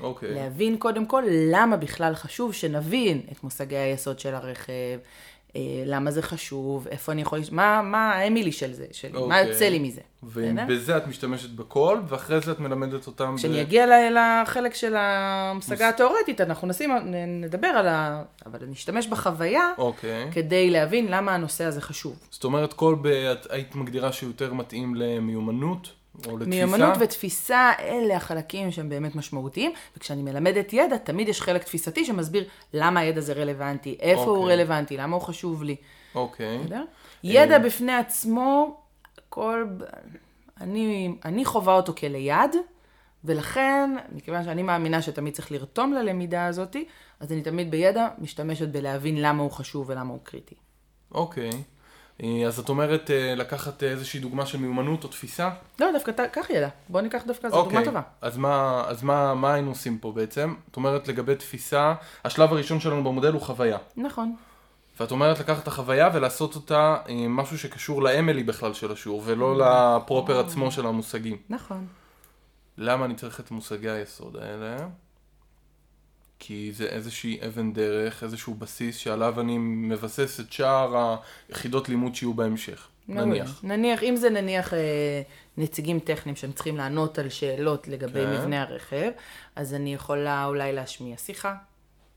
אוקיי. 0.00 0.34
להבין 0.34 0.78
קודם 0.78 1.06
כל 1.06 1.24
למה 1.28 1.76
בכלל 1.76 2.14
חשוב 2.14 2.52
שנבין 2.52 3.20
את 3.32 3.44
מושגי 3.44 3.76
היסוד 3.76 4.18
של 4.18 4.34
הרכב, 4.34 4.98
למה 5.86 6.10
זה 6.10 6.22
חשוב, 6.22 6.88
איפה 6.88 7.12
אני 7.12 7.22
יכול, 7.22 7.40
מה, 7.50 7.82
מה 7.82 8.10
האמילי 8.12 8.52
של 8.52 8.72
זה, 8.72 8.86
מה 9.12 9.18
אוקיי. 9.18 9.48
יוצא 9.48 9.68
לי 9.68 9.78
מזה. 9.78 10.00
ובזה 10.22 10.96
את 10.96 11.06
משתמשת 11.06 11.50
בקול, 11.50 12.02
ואחרי 12.08 12.40
זה 12.40 12.52
את 12.52 12.60
מלמדת 12.60 13.06
אותם 13.06 13.34
כשאני 13.38 13.62
אגיע 13.62 13.86
ל- 13.86 14.16
לחלק 14.18 14.74
של 14.74 14.96
ההמשגה 14.96 15.88
התיאורטית, 15.88 16.40
אנחנו 16.40 16.68
נשים, 16.68 16.90
נדבר 17.26 17.66
על 17.66 17.88
ה... 17.88 18.22
אבל 18.46 18.58
אני 18.62 18.72
אשתמש 18.72 19.06
בחוויה 19.06 19.70
אוקיי. 19.78 20.28
כדי 20.32 20.70
להבין 20.70 21.06
למה 21.08 21.34
הנושא 21.34 21.64
הזה 21.64 21.80
חשוב. 21.80 22.18
זאת 22.30 22.44
אומרת, 22.44 22.72
קול 22.72 22.96
ב... 23.02 23.06
את 23.06 23.46
היית 23.50 23.74
מגדירה 23.74 24.12
שיותר 24.12 24.52
מתאים 24.54 24.94
למיומנות, 24.94 25.90
או 26.26 26.38
לתפיסה? 26.38 26.50
מיומנות 26.50 26.94
ותפיסה, 27.00 27.72
אלה 27.78 28.16
החלקים 28.16 28.70
שהם 28.70 28.88
באמת 28.88 29.14
משמעותיים, 29.14 29.72
וכשאני 29.96 30.22
מלמדת 30.22 30.72
ידע, 30.72 30.96
תמיד 30.96 31.28
יש 31.28 31.40
חלק 31.42 31.64
תפיסתי 31.64 32.04
שמסביר 32.04 32.44
למה 32.74 33.00
הידע 33.00 33.20
זה 33.20 33.32
רלוונטי, 33.32 33.96
איפה 34.00 34.22
הוא 34.22 34.36
אוקיי. 34.36 34.54
רלוונטי, 34.56 34.96
למה 34.96 35.16
הוא 35.16 35.22
חשוב 35.22 35.62
לי. 35.62 35.76
אוקיי. 36.14 36.58
בסדר? 36.58 36.84
ידע 37.24 37.58
בפני 37.58 37.92
עצמו, 37.92 38.80
כל... 39.28 39.66
אני, 40.60 41.14
אני 41.24 41.44
חווה 41.44 41.74
אותו 41.74 41.94
כליד, 41.94 42.56
ולכן, 43.24 43.90
מכיוון 44.12 44.44
שאני 44.44 44.62
מאמינה 44.62 45.02
שתמיד 45.02 45.34
צריך 45.34 45.52
לרתום 45.52 45.92
ללמידה 45.92 46.46
הזאת, 46.46 46.76
אז 47.20 47.32
אני 47.32 47.42
תמיד 47.42 47.70
בידע 47.70 48.08
משתמשת 48.18 48.68
בלהבין 48.68 49.22
למה 49.22 49.42
הוא 49.42 49.50
חשוב 49.50 49.90
ולמה 49.90 50.12
הוא 50.12 50.20
קריטי. 50.22 50.54
אוקיי. 51.14 51.50
אה, 52.22 52.46
אז 52.46 52.58
את 52.58 52.68
אומרת 52.68 53.10
אה, 53.10 53.34
לקחת 53.34 53.82
איזושהי 53.82 54.20
דוגמה 54.20 54.46
של 54.46 54.58
מיומנות 54.58 55.04
או 55.04 55.08
תפיסה? 55.08 55.50
לא, 55.80 55.92
דווקא 55.92 56.12
קח 56.32 56.50
ידע. 56.50 56.68
בוא 56.88 57.00
ניקח 57.00 57.22
דווקא, 57.26 57.48
זו 57.48 57.62
דוגמה 57.64 57.84
טובה. 57.84 58.00
אז, 58.20 58.36
מה, 58.38 58.84
אז 58.86 59.02
מה, 59.02 59.34
מה 59.34 59.54
היינו 59.54 59.70
עושים 59.70 59.98
פה 59.98 60.12
בעצם? 60.12 60.54
את 60.70 60.76
אומרת 60.76 61.08
לגבי 61.08 61.34
תפיסה, 61.34 61.94
השלב 62.24 62.52
הראשון 62.52 62.80
שלנו 62.80 63.04
במודל 63.04 63.32
הוא 63.32 63.40
חוויה. 63.40 63.78
נכון. 63.96 64.36
ואת 65.00 65.10
אומרת 65.10 65.40
לקחת 65.40 65.62
את 65.62 65.68
החוויה 65.68 66.10
ולעשות 66.14 66.54
אותה 66.54 66.96
אה, 67.08 67.28
משהו 67.28 67.58
שקשור 67.58 68.02
לאמילי 68.02 68.42
בכלל 68.42 68.74
של 68.74 68.92
השיעור, 68.92 69.22
ולא 69.24 69.58
לפרופר 69.58 70.40
עצמו 70.40 70.70
של 70.70 70.86
המושגים. 70.86 71.36
נכון. 71.48 71.86
למה 72.78 73.04
אני 73.04 73.14
צריך 73.14 73.40
את 73.40 73.50
מושגי 73.50 73.90
היסוד 73.90 74.36
האלה? 74.36 74.76
כי 76.44 76.70
זה 76.74 76.84
איזושהי 76.84 77.38
אבן 77.46 77.72
דרך, 77.72 78.22
איזשהו 78.22 78.54
בסיס 78.54 78.96
שעליו 78.96 79.40
אני 79.40 79.58
מבסס 79.58 80.40
את 80.40 80.52
שאר 80.52 81.16
היחידות 81.48 81.88
לימוד 81.88 82.14
שיהיו 82.14 82.34
בהמשך. 82.34 82.88
נניח. 83.08 83.60
נניח, 83.62 84.02
אם 84.02 84.16
זה 84.16 84.30
נניח 84.30 84.74
אה, 84.74 85.22
נציגים 85.56 85.98
טכניים 85.98 86.36
שהם 86.36 86.52
צריכים 86.52 86.76
לענות 86.76 87.18
על 87.18 87.28
שאלות 87.28 87.88
לגבי 87.88 88.20
כן. 88.20 88.32
מבנה 88.32 88.62
הרכב, 88.62 89.10
אז 89.56 89.74
אני 89.74 89.94
יכולה 89.94 90.46
אולי 90.46 90.72
להשמיע 90.72 91.16
שיחה. 91.16 91.54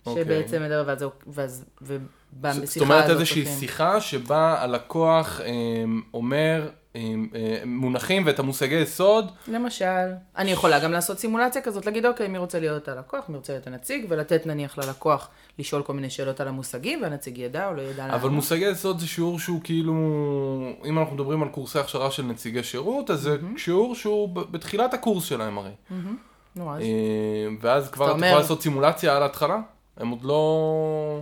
אוקיי. 0.05 0.24
שבעצם 0.24 0.63
מדבר, 0.63 0.84
ואז, 0.88 1.05
ואז 1.27 1.65
ובשיחה 1.82 2.50
הזאת... 2.50 2.67
זאת 2.67 2.82
אומרת 2.82 3.10
איזושהי 3.10 3.46
שיחה 3.46 4.01
שבה 4.01 4.62
הלקוח 4.62 5.41
אה, 5.41 5.48
אומר 6.13 6.70
מונחים 7.66 8.24
ואת 8.25 8.40
המושגי 8.40 8.75
יסוד. 8.75 9.32
למשל, 9.48 10.12
אני 10.38 10.52
יכולה 10.52 10.80
גם 10.80 10.92
לעשות 10.92 11.20
סימולציה 11.20 11.62
כזאת, 11.62 11.86
להגיד, 11.86 12.06
אוקיי, 12.06 12.28
מי 12.28 12.38
רוצה 12.38 12.60
להיות 12.60 12.88
הלקוח, 12.88 13.30
מי 13.30 13.38
רוצה 13.38 13.54
להיות 13.54 13.68
הנציג, 13.68 14.06
ולתת 14.10 14.46
נניח 14.46 14.78
ללקוח 14.78 15.30
לשאול 15.60 15.84
כל 15.84 15.94
מיני 15.94 16.10
שאלות 16.10 16.42
על 16.42 16.48
המושגים, 16.48 17.02
והנציג 17.02 17.38
ידע 17.38 17.68
או 17.68 17.74
לא 17.74 17.82
ידע 17.82 18.16
אבל 18.16 18.30
מושגי 18.30 18.66
יסוד 18.66 19.00
זה 19.00 19.08
שיעור 19.08 19.40
שהוא 19.40 19.62
כאילו, 19.64 19.94
אם 20.86 21.00
אנחנו 21.00 21.16
מדברים 21.16 21.44
על 21.44 21.50
קורסי 21.50 21.80
הכשרה 21.80 22.12
של 22.12 22.24
נציגי 22.24 22.64
שירות, 22.64 23.12
אז 23.12 23.20
זה 23.20 23.38
שיעור 23.58 23.96
שהוא 23.96 24.30
בתחילת 24.30 24.94
הקורס 24.94 25.24
שלהם 25.24 25.58
הרי. 25.58 25.72
נו, 26.56 26.75
אז. 26.75 26.82
אה, 26.82 27.48
ואז 27.62 27.90
כבר 27.90 28.12
את 28.12 28.16
יכולה 28.16 28.36
לעשות 28.36 28.62
סימולציה 28.62 29.16
על 29.16 29.24
ההתחלה? 29.24 29.58
הם 29.98 30.10
עוד 30.10 30.24
לא... 30.24 31.22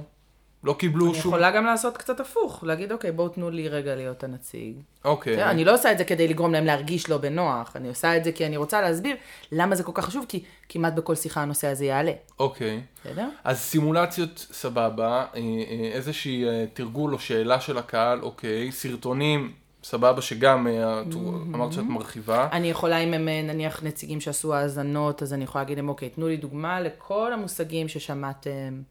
לא 0.64 0.74
קיבלו 0.74 1.06
אני 1.06 1.14
שום... 1.16 1.32
יכולה 1.32 1.52
גם 1.52 1.66
לעשות 1.66 1.98
קצת 1.98 2.20
הפוך, 2.20 2.64
להגיד, 2.64 2.92
אוקיי, 2.92 3.12
בואו 3.12 3.30
תנו 3.30 3.50
לי 3.50 3.68
רגע 3.70 3.96
להיות 3.96 4.24
הנציג. 4.24 4.74
אוקיי. 5.06 5.36
תראה, 5.36 5.52
אני 5.52 5.66
לא 5.66 5.74
עושה 5.74 5.92
את 5.92 5.98
זה 5.98 6.04
כדי 6.04 6.28
לגרום 6.28 6.52
להם 6.54 6.66
להרגיש 6.66 7.10
לא 7.10 7.18
בנוח, 7.18 7.76
אני 7.76 7.88
עושה 7.88 8.18
את 8.18 8.24
זה 8.24 8.32
כי 8.32 8.46
אני 8.46 8.58
רוצה 8.58 8.82
להסביר 8.82 9.16
למה 9.52 9.76
זה 9.76 9.84
כל 9.84 9.92
כך 9.96 10.06
חשוב, 10.06 10.26
כי 10.30 10.44
כמעט 10.70 10.94
בכל 10.94 11.16
שיחה 11.16 11.42
הנושא 11.42 11.68
הזה 11.68 11.86
יעלה. 11.86 12.12
אוקיי. 12.40 12.82
בסדר? 13.06 13.30
אז 13.44 13.60
סימולציות 13.60 14.48
סבבה, 14.52 15.12
אה, 15.12 15.26
אה, 15.36 15.90
איזושהי 15.94 16.46
אה, 16.48 16.66
תרגול 16.74 17.14
או 17.14 17.20
שאלה 17.20 17.60
של 17.60 17.78
הקהל, 17.78 18.22
אוקיי, 18.22 18.72
סרטונים, 18.72 19.52
סבבה 19.84 20.22
שגם 20.22 20.68
את- 20.68 21.14
אמרת 21.56 21.74
שאת 21.74 21.84
מרחיבה. 21.84 22.48
אני 22.52 22.70
יכולה, 22.70 22.98
אם 22.98 23.14
הם 23.14 23.26
נניח 23.48 23.84
נציגים 23.84 24.22
שעשו 24.22 24.54
האזנות, 24.54 25.22
אז 25.24 25.34
אני 25.34 25.44
יכולה 25.44 25.64
להגיד 25.64 25.78
להם, 25.78 25.90
אוקיי, 25.90 26.10
תנו 26.10 26.28
לי 26.28 26.38
דוגמה 26.38 26.82
לכל 26.82 27.34
המושגים 27.34 27.88
ששמעתם, 27.88 28.82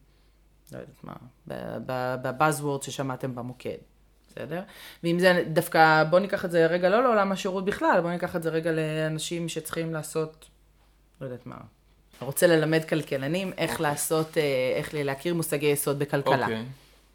לא 0.73 0.79
יודעת 0.79 1.05
מה, 1.05 1.15
בבאזוורד 2.23 2.83
ששמעתם 2.83 3.35
במוקד, 3.35 3.79
בסדר? 4.29 4.63
ואם 5.05 5.19
זה 5.19 5.45
דווקא, 5.53 6.05
בואו 6.11 6.21
ניקח 6.21 6.45
את 6.45 6.51
זה 6.51 6.67
רגע 6.67 6.89
לא 6.89 7.03
לעולם 7.03 7.33
השירות 7.33 7.65
בכלל, 7.65 7.99
בואו 8.01 8.13
ניקח 8.13 8.37
את 8.37 8.43
זה 8.43 8.51
רגע 8.51 8.73
לאנשים 8.73 9.49
שצריכים 9.49 9.93
לעשות, 9.93 10.49
לא 11.21 11.27
יודעת 11.27 11.47
מה, 11.47 11.57
רוצה 12.21 12.47
ללמד 12.47 12.85
כלכלנים 12.85 13.53
איך 13.59 13.81
לעשות, 13.81 14.39
אה, 14.39 14.43
איך 14.77 14.91
להכיר 14.95 15.35
מושגי 15.35 15.67
יסוד 15.67 15.99
בכלכלה. 15.99 16.47
אוקיי. 16.47 16.65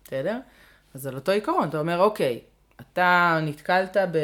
בסדר? 0.03 0.39
אז 0.93 1.07
על 1.07 1.15
אותו 1.15 1.31
עיקרון, 1.31 1.69
אתה 1.69 1.79
אומר, 1.79 1.99
אוקיי, 1.99 2.39
אתה 2.81 3.39
נתקלת 3.41 3.97
ב... 3.97 4.17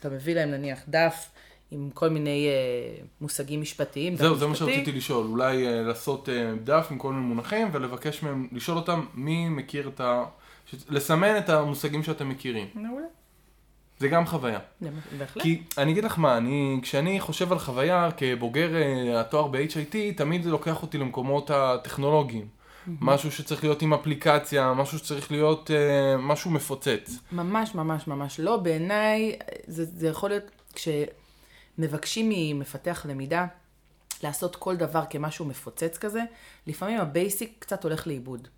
אתה 0.00 0.08
מביא 0.08 0.34
להם 0.34 0.50
נניח 0.50 0.78
דף 0.88 1.30
עם 1.74 1.90
כל 1.94 2.08
מיני 2.08 2.48
אה, 2.48 3.02
מושגים 3.20 3.60
משפטיים. 3.60 4.16
זהו, 4.16 4.36
זה 4.36 4.46
מה. 4.46 4.54
שרציתי 4.54 4.92
לשאול, 4.92 5.26
אולי 5.26 5.66
אה, 5.66 5.82
לעשות 5.82 6.28
אה, 6.28 6.52
דף 6.64 6.86
עם 6.90 6.98
כל 6.98 7.12
מיני 7.12 7.26
מונחים 7.26 7.68
ולבקש 7.72 8.22
מהם, 8.22 8.48
לשאול 8.52 8.76
אותם 8.76 9.04
מי 9.14 9.48
מכיר 9.48 9.88
את 9.88 10.00
ה... 10.00 10.24
ש- 10.66 10.74
לסמן 10.88 11.38
את 11.38 11.48
המושגים 11.48 12.02
שאתם 12.02 12.28
מכירים. 12.28 12.66
מעולה. 12.74 13.06
זה 13.98 14.08
גם 14.08 14.26
חוויה. 14.26 14.58
בהחלט. 15.18 15.42
כי 15.42 15.62
אני 15.78 15.92
אגיד 15.92 16.04
לך 16.04 16.18
מה, 16.18 16.36
אני, 16.36 16.78
כשאני 16.82 17.20
חושב 17.20 17.52
על 17.52 17.58
חוויה 17.58 18.08
כבוגר 18.16 18.74
אה, 18.76 19.20
התואר 19.20 19.46
ב-HIT, 19.46 19.96
תמיד 20.16 20.42
זה 20.42 20.50
לוקח 20.50 20.82
אותי 20.82 20.98
למקומות 20.98 21.50
הטכנולוגיים. 21.50 22.46
משהו 23.00 23.30
שצריך 23.32 23.64
להיות 23.64 23.82
עם 23.82 23.94
אפליקציה, 23.94 24.72
משהו 24.74 24.98
שצריך 24.98 25.32
להיות 25.32 25.70
אה, 25.70 26.16
משהו 26.16 26.50
מפוצץ. 26.50 27.18
ממש 27.32 27.74
ממש 27.74 28.06
ממש 28.06 28.40
לא. 28.40 28.56
בעיניי, 28.56 29.36
זה, 29.66 29.84
זה 29.84 30.08
יכול 30.08 30.30
להיות 30.30 30.44
כשמבקשים 31.76 32.28
ממפתח 32.28 33.06
למידה 33.08 33.46
לעשות 34.22 34.56
כל 34.56 34.76
דבר 34.76 35.02
כמשהו 35.10 35.44
מפוצץ 35.44 35.98
כזה, 35.98 36.22
לפעמים 36.66 37.00
ה 37.00 37.09
basic 37.09 37.54
קצת 37.58 37.84
הולך 37.84 38.06
לאיבוד. 38.06 38.48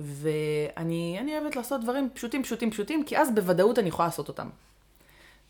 ואני 0.00 1.16
אני 1.20 1.38
אוהבת 1.38 1.56
לעשות 1.56 1.80
דברים 1.80 2.08
פשוטים, 2.14 2.42
פשוטים, 2.42 2.70
פשוטים, 2.70 3.04
כי 3.04 3.18
אז 3.18 3.34
בוודאות 3.34 3.78
אני 3.78 3.88
יכולה 3.88 4.08
לעשות 4.08 4.28
אותם. 4.28 4.48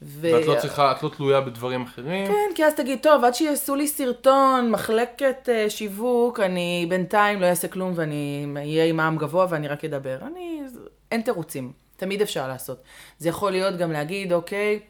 ו... 0.02 0.28
ואת 0.32 0.46
לא 0.46 0.56
צריכה, 0.60 0.92
את 0.92 1.02
לא 1.02 1.08
תלויה 1.08 1.40
בדברים 1.40 1.82
אחרים. 1.82 2.26
כן, 2.26 2.54
כי 2.54 2.64
אז 2.64 2.74
תגיד, 2.74 2.98
טוב, 3.02 3.24
עד 3.24 3.34
שיעשו 3.34 3.76
לי 3.76 3.88
סרטון, 3.88 4.70
מחלקת 4.70 5.48
uh, 5.48 5.70
שיווק, 5.70 6.40
אני 6.40 6.86
בינתיים 6.88 7.40
לא 7.40 7.46
אעשה 7.46 7.68
כלום 7.68 7.92
ואני 7.94 8.46
אהיה 8.56 8.84
עם 8.84 8.96
מע"מ 8.96 9.16
גבוה 9.16 9.46
ואני 9.50 9.68
רק 9.68 9.84
אדבר. 9.84 10.18
אני, 10.26 10.62
אין 11.10 11.20
תירוצים, 11.20 11.72
תמיד 11.96 12.22
אפשר 12.22 12.48
לעשות. 12.48 12.82
זה 13.18 13.28
יכול 13.28 13.50
להיות 13.52 13.76
גם 13.76 13.92
להגיד, 13.92 14.32
אוקיי, 14.32 14.80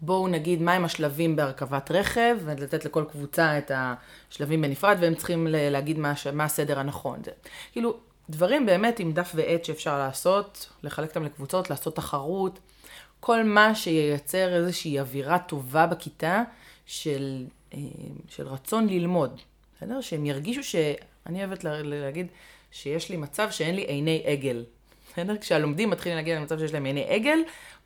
בואו 0.00 0.28
נגיד 0.28 0.62
מהם 0.62 0.84
השלבים 0.84 1.36
בהרכבת 1.36 1.90
רכב, 1.90 2.36
ולתת 2.44 2.84
לכל 2.84 3.04
קבוצה 3.10 3.58
את 3.58 3.70
השלבים 3.74 4.62
בנפרד, 4.62 4.96
והם 5.00 5.14
צריכים 5.14 5.46
להגיד 5.50 5.98
מה, 5.98 6.12
מה 6.32 6.44
הסדר 6.44 6.78
הנכון. 6.78 7.18
זה, 7.24 7.30
כאילו, 7.72 7.96
דברים 8.30 8.66
באמת 8.66 8.98
עם 9.00 9.12
דף 9.12 9.32
ועט 9.34 9.64
שאפשר 9.64 9.98
לעשות, 9.98 10.68
לחלק 10.82 11.08
אותם 11.08 11.24
לקבוצות, 11.24 11.70
לעשות 11.70 11.96
תחרות, 11.96 12.58
כל 13.20 13.44
מה 13.44 13.74
שייצר 13.74 14.54
איזושהי 14.54 15.00
אווירה 15.00 15.38
טובה 15.38 15.86
בכיתה 15.86 16.42
של, 16.86 17.44
אה, 17.74 17.78
של 18.28 18.48
רצון 18.48 18.86
ללמוד, 18.88 19.40
בסדר? 19.76 20.00
שהם 20.00 20.26
ירגישו 20.26 20.62
ש... 20.64 20.74
אני 21.26 21.44
אוהבת 21.44 21.64
לה- 21.64 21.82
להגיד 21.82 22.26
שיש 22.70 23.10
לי 23.10 23.16
מצב 23.16 23.50
שאין 23.50 23.74
לי 23.74 23.82
עיני 23.82 24.22
עגל. 24.26 24.64
בסדר? 25.12 25.36
כשהלומדים 25.36 25.90
מתחילים 25.90 26.16
להגיע 26.16 26.40
למצב 26.40 26.58
שיש 26.58 26.72
להם 26.72 26.84
עיני 26.84 27.04
עגל, 27.08 27.38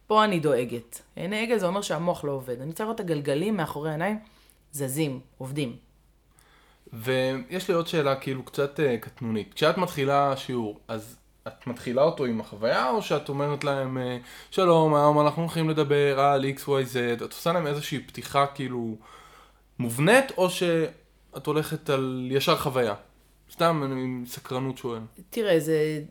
פה 0.08 0.24
אני 0.24 0.40
דואגת. 0.40 1.02
עיני 1.16 1.42
עגל 1.42 1.58
זה 1.58 1.66
אומר 1.66 1.82
שהמוח 1.82 2.24
לא 2.24 2.32
עובד. 2.32 2.60
אני 2.60 2.70
רוצה 2.70 2.84
לראות 2.84 2.94
את 2.94 3.00
הגלגלים 3.00 3.56
מאחורי 3.56 3.90
העיניים 3.90 4.18
זזים, 4.72 5.20
עובדים. 5.38 5.76
ויש 6.92 7.68
לי 7.68 7.74
עוד 7.74 7.86
שאלה 7.86 8.16
כאילו 8.16 8.42
קצת 8.42 8.80
אה, 8.80 8.98
קטנונית. 8.98 9.54
כשאת 9.54 9.78
מתחילה 9.78 10.36
שיעור, 10.36 10.80
אז 10.88 11.16
את 11.46 11.66
מתחילה 11.66 12.02
אותו 12.02 12.24
עם 12.24 12.40
החוויה, 12.40 12.90
או 12.90 13.02
שאת 13.02 13.28
אומרת 13.28 13.64
להם, 13.64 13.98
אה, 13.98 14.18
שלום, 14.50 14.94
היום 14.94 15.20
אנחנו 15.20 15.42
הולכים 15.42 15.70
לדבר 15.70 16.20
על 16.20 16.44
XYZ, 16.44 17.24
את 17.24 17.32
עושה 17.32 17.52
להם 17.52 17.66
איזושהי 17.66 17.98
פתיחה 17.98 18.46
כאילו 18.46 18.96
מובנית, 19.78 20.32
או 20.36 20.50
שאת 20.50 21.46
הולכת 21.46 21.90
על 21.90 22.28
ישר 22.30 22.56
חוויה? 22.56 22.94
סתם, 23.52 23.82
אני 23.84 24.02
עם 24.02 24.24
סקרנות 24.26 24.78
שואל. 24.78 25.00
תראה, 25.30 25.60
זה 25.60 26.02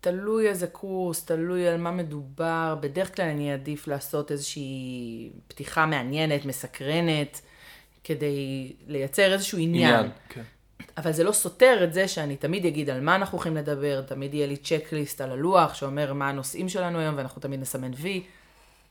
תלוי 0.00 0.48
איזה 0.48 0.66
קורס, 0.66 1.24
תלוי 1.24 1.68
על 1.68 1.80
מה 1.80 1.90
מדובר. 1.90 2.76
בדרך 2.80 3.16
כלל 3.16 3.28
אני 3.28 3.52
אעדיף 3.52 3.88
לעשות 3.88 4.32
איזושהי 4.32 5.30
פתיחה 5.48 5.86
מעניינת, 5.86 6.44
מסקרנת, 6.44 7.40
כדי 8.04 8.72
לייצר 8.86 9.32
איזשהו 9.32 9.58
עניין. 9.58 9.94
עניין. 9.94 10.10
כן. 10.28 10.42
אבל 10.96 11.12
זה 11.12 11.24
לא 11.24 11.32
סותר 11.32 11.84
את 11.84 11.92
זה 11.92 12.08
שאני 12.08 12.36
תמיד 12.36 12.66
אגיד 12.66 12.90
על 12.90 13.00
מה 13.00 13.14
אנחנו 13.14 13.38
הולכים 13.38 13.56
לדבר, 13.56 14.02
תמיד 14.02 14.34
יהיה 14.34 14.46
לי 14.46 14.56
צ'קליסט 14.56 15.20
על 15.20 15.30
הלוח 15.30 15.74
שאומר 15.74 16.12
מה 16.12 16.28
הנושאים 16.28 16.68
שלנו 16.68 16.98
היום, 16.98 17.16
ואנחנו 17.16 17.42
תמיד 17.42 17.60
נסמן 17.60 17.90
וי. 17.96 18.22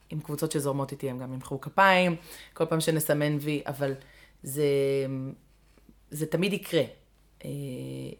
עם 0.09 0.19
קבוצות 0.19 0.51
שזורמות 0.51 0.91
איתי 0.91 1.09
הם 1.09 1.19
גם 1.19 1.33
ימחאו 1.33 1.61
כפיים, 1.61 2.15
כל 2.53 2.65
פעם 2.65 2.81
שנסמן 2.81 3.37
וי, 3.41 3.61
אבל 3.67 3.93
זה, 4.43 4.65
זה 6.11 6.25
תמיד 6.25 6.53
יקרה. 6.53 6.83
אה, 7.45 7.49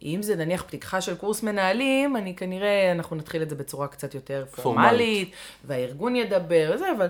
אם 0.02 0.22
זה 0.22 0.36
נניח 0.36 0.62
פתיחה 0.62 1.00
של 1.00 1.16
קורס 1.16 1.42
מנהלים, 1.42 2.16
אני 2.16 2.36
כנראה, 2.36 2.92
אנחנו 2.92 3.16
נתחיל 3.16 3.42
את 3.42 3.50
זה 3.50 3.56
בצורה 3.56 3.88
קצת 3.88 4.14
יותר 4.14 4.44
פורמלית, 4.50 4.62
פורמלית 4.62 5.32
והארגון 5.64 6.16
ידבר 6.16 6.72
וזה, 6.74 6.86
אבל 6.96 7.06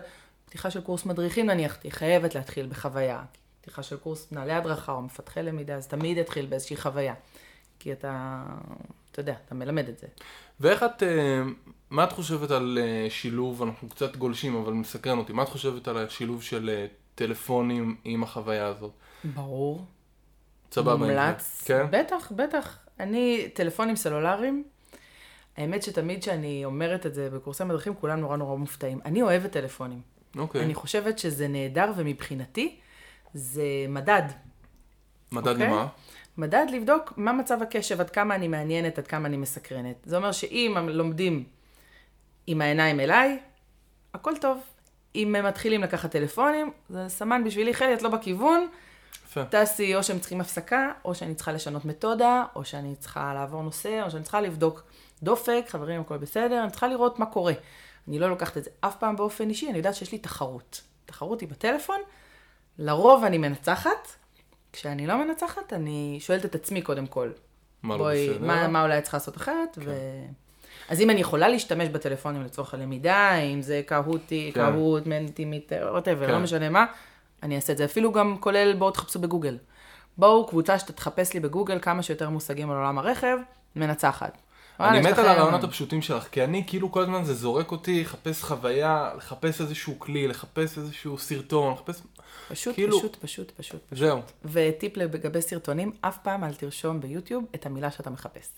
פתיחה 0.47 0.71
של 0.71 0.81
קורס 0.81 1.07
מדריכים 1.07 1.47
נניח, 1.47 1.79
היא 1.85 1.93
חייבת 1.93 2.35
להתחיל 2.35 2.67
בחוויה. 2.67 3.23
פתיחה 3.61 3.83
של 3.83 3.97
קורס 3.97 4.33
מנהלי 4.33 4.53
הדרכה 4.53 4.93
או 4.93 5.03
מפתחי 5.03 5.43
למידה, 5.43 5.75
אז 5.75 5.87
תמיד 5.87 6.17
יתחיל 6.17 6.47
באיזושהי 6.47 6.77
חוויה. 6.77 7.15
כי 7.79 7.93
אתה, 7.93 8.43
אתה 9.13 9.21
יודע, 9.21 9.35
אתה 9.47 9.55
מלמד 9.55 9.89
את 9.89 9.99
זה. 9.99 10.07
ואיך 10.61 10.83
את, 10.83 11.03
אה, 11.03 11.43
מה 11.91 12.05
את 12.05 12.13
חושבת 12.13 12.51
על 12.51 12.79
אה, 12.81 13.11
שילוב, 13.11 13.63
אנחנו 13.63 13.89
קצת 13.89 14.17
גולשים, 14.17 14.57
אבל 14.57 14.73
מסקרן 14.73 15.19
אותי, 15.19 15.33
מה 15.33 15.43
את 15.43 15.49
חושבת 15.49 15.89
על 15.89 15.99
השילוב 15.99 16.43
של 16.43 16.87
טלפונים 17.15 17.97
עם 18.05 18.23
החוויה 18.23 18.67
הזאת? 18.67 18.93
ברור. 19.25 19.85
סבבה. 20.73 20.97
מומלץ. 20.97 21.63
כן? 21.65 21.87
בטח, 21.91 22.33
בטח. 22.37 22.79
אני, 23.01 23.49
טלפונים 23.55 23.97
סלולריים, 23.97 24.65
האמת 25.57 25.83
שתמיד 25.83 26.21
כשאני 26.21 26.65
אומרת 26.65 27.07
את 27.07 27.15
זה 27.15 27.31
בקורסי 27.31 27.65
מדריכים, 27.65 27.95
כולם 27.95 28.21
נורא 28.21 28.37
נורא 28.37 28.57
מופתעים. 28.57 29.01
אני 29.05 29.23
אוהבת 29.23 29.53
טלפונים. 29.53 30.01
אוקיי. 30.39 30.65
אני 30.65 30.75
חושבת 30.75 31.19
שזה 31.19 31.49
נהדר, 31.49 31.93
ומבחינתי 31.97 32.77
זה 33.35 33.63
מדד. 33.89 34.23
מדד 35.33 35.49
אוקיי? 35.49 35.67
למה? 35.67 35.87
מדד 36.39 36.67
לבדוק 36.73 37.13
מה 37.17 37.33
מצב 37.33 37.63
הקשב, 37.63 38.01
עד 38.01 38.11
כמה 38.11 38.35
אני 38.35 38.49
מעניינת, 38.49 38.99
עד 38.99 39.07
כמה 39.07 39.29
אני 39.29 39.37
מסקרנת. 39.37 39.97
זה 40.05 40.17
אומר 40.17 40.33
שאם 40.33 40.77
לומדים 40.89 41.45
עם 42.47 42.61
העיניים 42.61 43.01
אליי, 43.01 43.39
הכל 44.15 44.33
טוב. 44.41 44.61
אם 45.15 45.35
הם 45.35 45.47
מתחילים 45.47 45.83
לקחת 45.83 46.11
טלפונים, 46.11 46.71
זה 46.89 47.09
סמן 47.09 47.45
בשבילי, 47.45 47.75
חלי, 47.75 47.95
את 47.95 48.03
לא 48.03 48.09
בכיוון, 48.09 48.67
טסי, 49.51 49.97
או 49.97 50.03
שהם 50.03 50.19
צריכים 50.19 50.41
הפסקה, 50.41 50.93
או 51.05 51.15
שאני 51.15 51.35
צריכה 51.35 51.53
לשנות 51.53 51.85
מתודה, 51.85 52.45
או 52.57 52.65
שאני 52.65 52.95
צריכה 52.97 53.35
לעבור 53.35 53.63
נושא, 53.63 54.03
או 54.05 54.11
שאני 54.11 54.23
צריכה 54.23 54.41
לבדוק 54.41 54.83
דופק, 55.23 55.65
חברים, 55.69 56.01
הכל 56.01 56.17
בסדר, 56.17 56.63
אני 56.63 56.71
צריכה 56.71 56.89
לראות 56.89 57.19
מה 57.19 57.27
קורה. 57.27 57.53
אני 58.09 58.19
לא 58.19 58.31
לוקחת 58.31 58.57
את 58.57 58.65
זה 58.65 58.71
אף 58.81 58.97
פעם 58.97 59.17
באופן 59.17 59.49
אישי, 59.49 59.71
אני 59.71 59.79
יודעת 59.79 59.95
שיש 59.95 60.13
לי 60.13 60.19
תחרות. 60.19 60.81
תחרות 61.07 61.41
היא 61.41 61.49
בטלפון, 61.49 62.01
לרוב 62.79 63.25
אני 63.25 63.39
מנצחת, 63.39 64.09
כשאני 64.73 65.07
לא 65.07 65.25
מנצחת, 65.25 65.73
אני 65.73 66.19
שואלת 66.21 66.45
את 66.45 66.55
עצמי 66.55 66.83
קודם 66.83 67.07
כל. 67.07 67.31
מה 67.83 67.97
לא 67.97 68.11
בסדר? 68.13 68.47
מה, 68.47 68.69
מה 68.69 68.83
אולי 68.83 69.03
צריכה 69.03 69.17
לעשות 69.17 69.37
אחרת, 69.37 69.79
ו... 69.85 69.95
אז 70.89 71.01
אם 71.01 71.11
אני 71.11 71.21
יכולה 71.21 71.49
להשתמש 71.49 71.89
בטלפונים 71.89 72.43
לצורך 72.43 72.75
הלמידה, 72.75 73.35
אם 73.35 73.63
זה 73.63 73.83
קהוטי, 73.87 74.51
כן. 74.55 74.73
קהוט, 74.73 75.07
מנטימיטר, 75.07 75.89
ווטאבר, 75.93 76.27
כן. 76.27 76.33
לא 76.33 76.39
משנה 76.39 76.69
מה, 76.69 76.87
אני 77.43 77.57
אעשה 77.57 77.73
את 77.73 77.79
זה. 77.79 77.85
אפילו 77.85 78.13
גם 78.13 78.37
כולל 78.41 78.75
בואו 78.79 78.91
תחפשו 78.91 79.19
בגוגל. 79.19 79.59
בואו, 80.19 80.47
קבוצה 80.47 80.79
שתחפש 80.79 81.35
לי 81.35 81.41
בגוגל 81.41 81.79
כמה 81.83 82.03
שיותר 82.03 82.31
מושגים 82.31 82.71
על 82.71 82.77
עולם 82.77 82.99
הרכב, 82.99 83.37
מנצחת. 83.77 84.39
אני 84.81 85.01
מת 85.01 85.19
על 85.19 85.27
הרעיונות 85.27 85.65
הפשוטים 85.65 86.03
שלך, 86.03 86.29
כי 86.29 86.45
אני 86.45 86.65
כאילו 86.67 86.93
כל 86.93 87.03
הזמן 87.03 87.25
זה 87.25 87.35
זורק 87.35 87.73
אותי 87.73 88.01
לחפש 88.01 88.43
חוויה, 88.43 89.13
לחפש 89.17 89.61
איזשהו 89.61 89.99
כלי, 89.99 90.29
לחפש 90.29 90.79
איזשהו 90.79 91.19
סרטון, 91.19 91.73
לחפש... 91.73 92.03
פשוט, 92.49 92.75
כאילו- 92.75 92.99
פשוט, 92.99 93.17
פשוט, 93.17 93.51
פשוט. 93.57 93.81
זהו. 93.91 94.21
וטיפ 94.45 94.97
לגבי 94.97 95.43
סרטונים, 95.43 95.93
אף 96.01 96.19
פעם 96.23 96.45
אל 96.45 96.55
תרשום 96.55 97.01
ביוטיוב 97.01 97.45
את 97.55 97.67
המילה 97.67 97.91
שאתה 97.91 98.11
מחפש. 98.11 98.49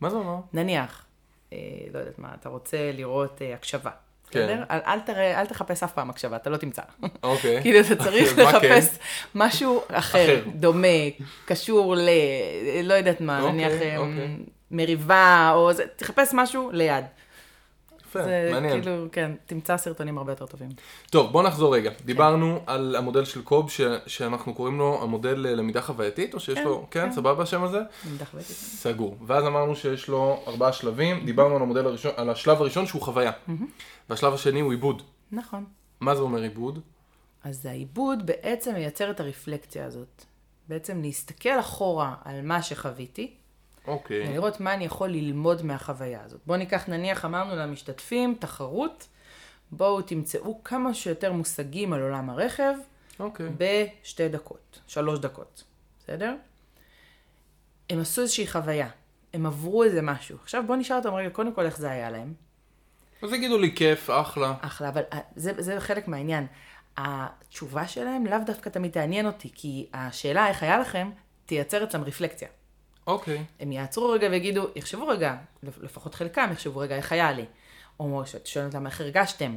מה 0.00 0.10
זה 0.10 0.16
אומר? 0.16 0.36
נניח, 0.52 1.04
אה, 1.52 1.58
לא 1.94 1.98
יודעת 1.98 2.18
מה, 2.18 2.34
אתה 2.40 2.48
רוצה 2.48 2.92
לראות 2.92 3.42
אה, 3.42 3.54
הקשבה. 3.54 3.90
כן. 4.30 4.46
בסדר? 4.46 4.62
אל, 4.70 4.78
אל, 4.86 5.00
תראה, 5.00 5.40
אל 5.40 5.46
תחפש 5.46 5.82
אף 5.82 5.92
פעם 5.92 6.10
הקשבה, 6.10 6.36
אתה 6.36 6.50
לא 6.50 6.56
תמצא. 6.56 6.82
אוקיי. 7.22 7.60
כאילו, 7.62 7.80
אתה 7.80 7.96
צריך 7.96 8.36
כן? 8.36 8.42
לחפש 8.42 8.98
משהו 9.34 9.80
אחר, 9.88 10.24
אחר. 10.24 10.40
דומה, 10.54 10.88
קשור 11.44 11.96
ל... 11.96 12.08
לא 12.82 12.94
יודעת 12.94 13.20
מה, 13.20 13.40
אוקיי, 13.40 13.52
נניח 13.52 13.72
אה, 13.82 13.96
אוקיי. 13.96 14.36
מריבה, 14.70 15.52
או 15.54 15.72
זה, 15.72 15.84
תחפש 15.96 16.30
משהו 16.32 16.70
ליד. 16.72 17.04
יפה, 18.10 18.22
זה 18.22 18.48
מעניין. 18.52 18.82
כאילו, 18.82 19.06
כן, 19.12 19.32
תמצא 19.46 19.76
סרטונים 19.76 20.18
הרבה 20.18 20.32
יותר 20.32 20.46
טובים. 20.46 20.68
טוב, 21.10 21.32
בוא 21.32 21.42
נחזור 21.42 21.74
רגע. 21.74 21.90
כן. 21.90 22.04
דיברנו 22.04 22.60
על 22.66 22.96
המודל 22.98 23.24
של 23.24 23.42
קוב, 23.42 23.70
ש- 23.70 23.80
שאנחנו 24.06 24.54
קוראים 24.54 24.78
לו 24.78 25.02
המודל 25.02 25.46
אה, 25.46 25.54
למידה 25.54 25.82
חווייתית, 25.82 26.34
או 26.34 26.40
שיש 26.40 26.58
כן, 26.58 26.64
לו... 26.64 26.86
כן, 26.90 27.00
כן. 27.06 27.12
סבבה 27.12 27.42
השם 27.42 27.62
הזה? 27.64 27.80
עמדה 28.10 28.24
חווייתית. 28.24 28.56
סגור. 28.56 29.16
ואז 29.26 29.44
אמרנו 29.44 29.76
שיש 29.76 30.08
לו 30.08 30.42
ארבעה 30.46 30.72
שלבים, 30.72 31.24
דיברנו 31.26 31.56
על 31.56 31.62
המודל 31.62 31.86
הראשון, 31.86 32.12
על 32.16 32.30
השלב 32.30 32.60
הראשון 32.60 32.86
שהוא 32.86 33.02
חוויה. 33.02 33.32
והשלב 34.10 34.34
השני 34.34 34.60
הוא 34.60 34.70
עיבוד. 34.70 35.02
נכון. 35.32 35.64
מה 36.00 36.14
זה 36.14 36.22
אומר 36.22 36.42
עיבוד? 36.42 36.78
אז 37.44 37.66
העיבוד 37.66 38.26
בעצם 38.26 38.74
מייצר 38.74 39.10
את 39.10 39.20
הרפלקציה 39.20 39.84
הזאת. 39.86 40.24
בעצם 40.68 41.02
להסתכל 41.02 41.60
אחורה 41.60 42.14
על 42.24 42.42
מה 42.42 42.62
שחוויתי, 42.62 43.34
אוקיי. 43.90 44.28
ולראות 44.28 44.60
מה 44.60 44.74
אני 44.74 44.84
יכול 44.84 45.08
ללמוד 45.08 45.62
מהחוויה 45.62 46.22
הזאת. 46.24 46.40
בואו 46.46 46.58
ניקח, 46.58 46.88
נניח, 46.88 47.24
אמרנו 47.24 47.56
למשתתפים, 47.56 48.34
תחרות, 48.38 49.08
בואו 49.72 50.02
תמצאו 50.02 50.64
כמה 50.64 50.94
שיותר 50.94 51.32
מושגים 51.32 51.92
על 51.92 52.02
עולם 52.02 52.30
הרכב 52.30 52.74
אוקיי. 53.20 53.46
בשתי 53.56 54.28
דקות, 54.28 54.80
שלוש 54.86 55.18
דקות, 55.18 55.64
בסדר? 55.98 56.34
הם 57.90 58.00
עשו 58.00 58.22
איזושהי 58.22 58.46
חוויה, 58.46 58.88
הם 59.34 59.46
עברו 59.46 59.84
איזה 59.84 60.02
משהו. 60.02 60.36
עכשיו 60.42 60.64
בואו 60.66 60.78
נשאל 60.78 60.96
אותם 60.96 61.14
רגע, 61.14 61.30
קודם 61.30 61.52
כל 61.52 61.66
איך 61.66 61.78
זה 61.78 61.90
היה 61.90 62.10
להם. 62.10 62.34
אז 63.22 63.32
יגידו 63.32 63.58
לי 63.58 63.74
כיף, 63.76 64.10
אחלה. 64.10 64.54
אחלה, 64.60 64.88
אבל 64.88 65.02
אה, 65.12 65.18
זה, 65.36 65.52
זה 65.58 65.80
חלק 65.80 66.08
מהעניין. 66.08 66.46
התשובה 66.96 67.88
שלהם 67.88 68.26
לאו 68.26 68.38
דווקא 68.46 68.68
תמיד 68.68 68.92
תעניין 68.92 69.26
אותי, 69.26 69.50
כי 69.54 69.86
השאלה 69.94 70.48
איך 70.48 70.62
היה 70.62 70.78
לכם, 70.78 71.10
תייצר 71.46 71.84
אצלם 71.84 72.04
רפלקציה. 72.04 72.48
אוקיי. 73.10 73.44
הם 73.60 73.72
יעצרו 73.72 74.08
רגע 74.10 74.28
ויגידו, 74.30 74.66
יחשבו 74.76 75.06
רגע, 75.06 75.34
לפחות 75.62 76.14
חלקם 76.14 76.48
יחשבו 76.52 76.80
רגע 76.80 76.96
איך 76.96 77.12
היה 77.12 77.32
לי. 77.32 77.44
או 78.00 78.22
שאת 78.26 78.46
שואלת 78.46 78.66
אותם 78.74 78.86
איך 78.86 79.00
הרגשתם. 79.00 79.56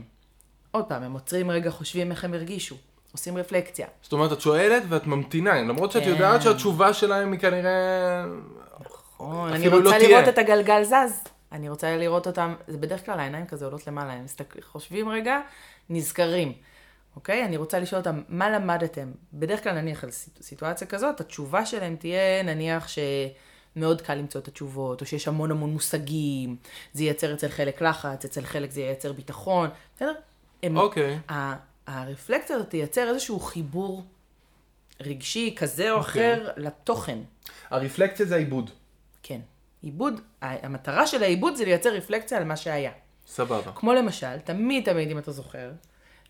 עוד 0.72 0.86
פעם, 0.86 1.03
הם 1.03 1.13
עוצרים 1.13 1.51
רגע, 1.51 1.72
חושבים 1.72 2.12
איך 2.12 2.24
הם 2.24 2.33
הרגישו. 2.33 2.75
עושים 3.12 3.38
רפלקציה. 3.38 3.88
זאת 4.01 4.13
אומרת, 4.13 4.31
את 4.31 4.41
שואלת 4.41 4.83
ואת 4.89 5.07
ממתינה, 5.07 5.62
למרות 5.62 5.91
שאת 5.91 6.03
כן. 6.03 6.10
יודעת 6.10 6.41
שהתשובה 6.41 6.93
שלהם 6.93 7.31
היא 7.31 7.39
כנראה... 7.39 8.25
נכון, 8.86 9.53
אני 9.53 9.69
לא 9.69 9.77
רוצה 9.77 9.89
תהיה. 9.98 10.10
לראות 10.10 10.27
את 10.33 10.38
הגלגל 10.38 10.83
זז. 10.83 11.24
אני 11.51 11.69
רוצה 11.69 11.98
לראות 11.98 12.27
אותם, 12.27 12.55
זה 12.67 12.77
בדרך 12.77 13.05
כלל 13.05 13.19
העיניים 13.19 13.45
כזה 13.48 13.65
עולות 13.65 13.88
למעלה, 13.88 14.13
הם 14.13 14.24
מסתכל, 14.24 14.62
חושבים 14.62 15.10
רגע, 15.10 15.39
נזכרים. 15.89 16.53
אוקיי? 17.15 17.45
אני 17.45 17.57
רוצה 17.57 17.79
לשאול 17.79 18.00
אותם, 18.00 18.22
מה 18.29 18.50
למדתם? 18.50 19.12
בדרך 19.33 19.63
כלל 19.63 19.74
נניח 19.74 20.03
על 20.03 20.12
סיט- 20.12 20.41
סיטואציה 20.41 20.88
כזאת, 20.88 21.19
התשובה 21.22 21.65
שלהם 21.65 21.95
תהיה 21.95 22.43
נניח 22.43 22.88
שמאוד 23.75 24.01
קל 24.01 24.15
למצוא 24.15 24.41
את 24.41 24.47
התשובות, 24.47 25.01
או 25.01 25.05
שיש 25.05 25.27
המון 25.27 25.51
המון 25.51 25.69
מושגים, 25.69 26.55
זה 26.93 27.03
ייצר 27.03 27.33
אצל 27.33 27.47
חלק 27.49 27.81
לחץ, 27.81 28.25
אצל 28.25 28.41
חלק 28.41 28.71
זה 28.71 28.81
ייצר 28.81 29.13
ביטחון, 29.13 29.69
בסדר? 29.95 30.13
אוקיי. 30.75 31.19
ה- 31.29 31.53
הרפלקציה 31.88 32.55
הזאת 32.55 32.69
תייצר 32.69 33.09
איזשהו 33.09 33.39
חיבור 33.39 34.03
רגשי 35.01 35.55
כזה 35.57 35.91
או 35.91 35.97
אוקיי. 35.97 36.33
אחר 36.33 36.49
לתוכן. 36.57 37.17
הרפלקציה 37.69 38.25
זה 38.25 38.36
העיבוד. 38.36 38.69
כן. 39.23 39.39
עיבוד, 39.81 40.21
המטרה 40.41 41.07
של 41.07 41.23
העיבוד 41.23 41.55
זה 41.55 41.65
לייצר 41.65 41.93
רפלקציה 41.93 42.38
על 42.38 42.43
מה 42.43 42.55
שהיה. 42.57 42.91
סבבה. 43.27 43.71
כמו 43.75 43.93
למשל, 43.93 44.39
תמיד 44.39 44.86
תמיד, 44.86 45.12
אם 45.12 45.17
אתה 45.17 45.31
זוכר, 45.31 45.71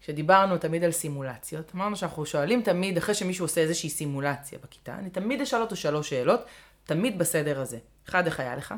כשדיברנו 0.01 0.57
תמיד 0.57 0.83
על 0.83 0.91
סימולציות, 0.91 1.71
אמרנו 1.75 1.95
שאנחנו 1.95 2.25
שואלים 2.25 2.61
תמיד, 2.61 2.97
אחרי 2.97 3.15
שמישהו 3.15 3.45
עושה 3.45 3.61
איזושהי 3.61 3.89
סימולציה 3.89 4.59
בכיתה, 4.63 4.95
אני 4.95 5.09
תמיד 5.09 5.41
אשאל 5.41 5.61
אותו 5.61 5.75
שלוש 5.75 6.09
שאלות, 6.09 6.41
תמיד 6.85 7.17
בסדר 7.17 7.59
הזה. 7.59 7.77
אחד, 8.09 8.25
איך 8.25 8.39
היה 8.39 8.55
לך? 8.55 8.73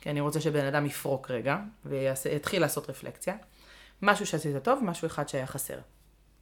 כי 0.00 0.10
אני 0.10 0.20
רוצה 0.20 0.40
שבן 0.40 0.64
אדם 0.64 0.86
יפרוק 0.86 1.30
רגע, 1.30 1.58
ויתחיל 1.84 2.60
לעשות 2.60 2.90
רפלקציה. 2.90 3.36
משהו 4.02 4.26
שעשית 4.26 4.56
טוב, 4.62 4.84
משהו 4.84 5.06
אחד 5.06 5.28
שהיה 5.28 5.46
חסר. 5.46 5.78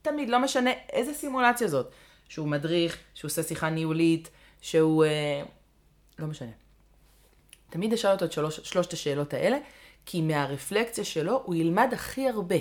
תמיד, 0.01 0.29
לא 0.29 0.39
משנה 0.39 0.71
איזה 0.93 1.13
סימולציה 1.13 1.67
זאת. 1.67 1.91
שהוא 2.29 2.47
מדריך, 2.47 2.97
שהוא 3.13 3.29
עושה 3.29 3.43
שיחה 3.43 3.69
ניהולית, 3.69 4.29
שהוא... 4.61 5.05
אה, 5.05 5.43
לא 6.19 6.27
משנה. 6.27 6.51
תמיד 7.69 7.93
אשאל 7.93 8.11
אותו 8.11 8.25
את 8.25 8.31
שלוש, 8.31 8.59
שלושת 8.59 8.93
השאלות 8.93 9.33
האלה, 9.33 9.57
כי 10.05 10.21
מהרפלקציה 10.21 11.03
שלו 11.03 11.41
הוא 11.45 11.55
ילמד 11.55 11.89
הכי 11.93 12.29
הרבה. 12.29 12.55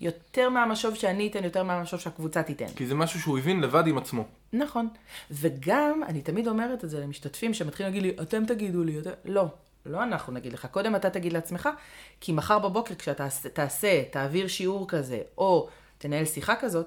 יותר 0.00 0.48
מהמשוב 0.48 0.94
שאני 0.94 1.28
אתן, 1.28 1.44
יותר 1.44 1.62
מהמשוב 1.62 2.00
שהקבוצה 2.00 2.42
תיתן. 2.42 2.68
כי 2.76 2.86
זה 2.86 2.94
משהו 2.94 3.20
שהוא 3.20 3.38
הבין 3.38 3.60
לבד 3.60 3.86
עם 3.86 3.98
עצמו. 3.98 4.24
נכון. 4.52 4.88
וגם, 5.30 6.02
אני 6.06 6.22
תמיד 6.22 6.48
אומרת 6.48 6.84
את 6.84 6.90
זה 6.90 7.00
למשתתפים 7.00 7.54
שמתחילים 7.54 7.92
להגיד 7.92 8.02
לי, 8.02 8.22
אתם 8.22 8.46
תגידו 8.46 8.84
לי, 8.84 9.00
אתם... 9.00 9.10
לא, 9.24 9.44
לא 9.86 10.02
אנחנו 10.02 10.32
נגיד 10.32 10.52
לך, 10.52 10.66
קודם 10.66 10.96
אתה 10.96 11.10
תגיד 11.10 11.32
לעצמך, 11.32 11.68
כי 12.20 12.32
מחר 12.32 12.58
בבוקר 12.58 12.94
כשאתה 12.94 13.28
תעשה, 13.52 14.02
תעביר 14.10 14.48
שיעור 14.48 14.88
כזה, 14.88 15.20
או 15.38 15.68
תנהל 15.98 16.24
שיחה 16.24 16.56
כזאת, 16.56 16.86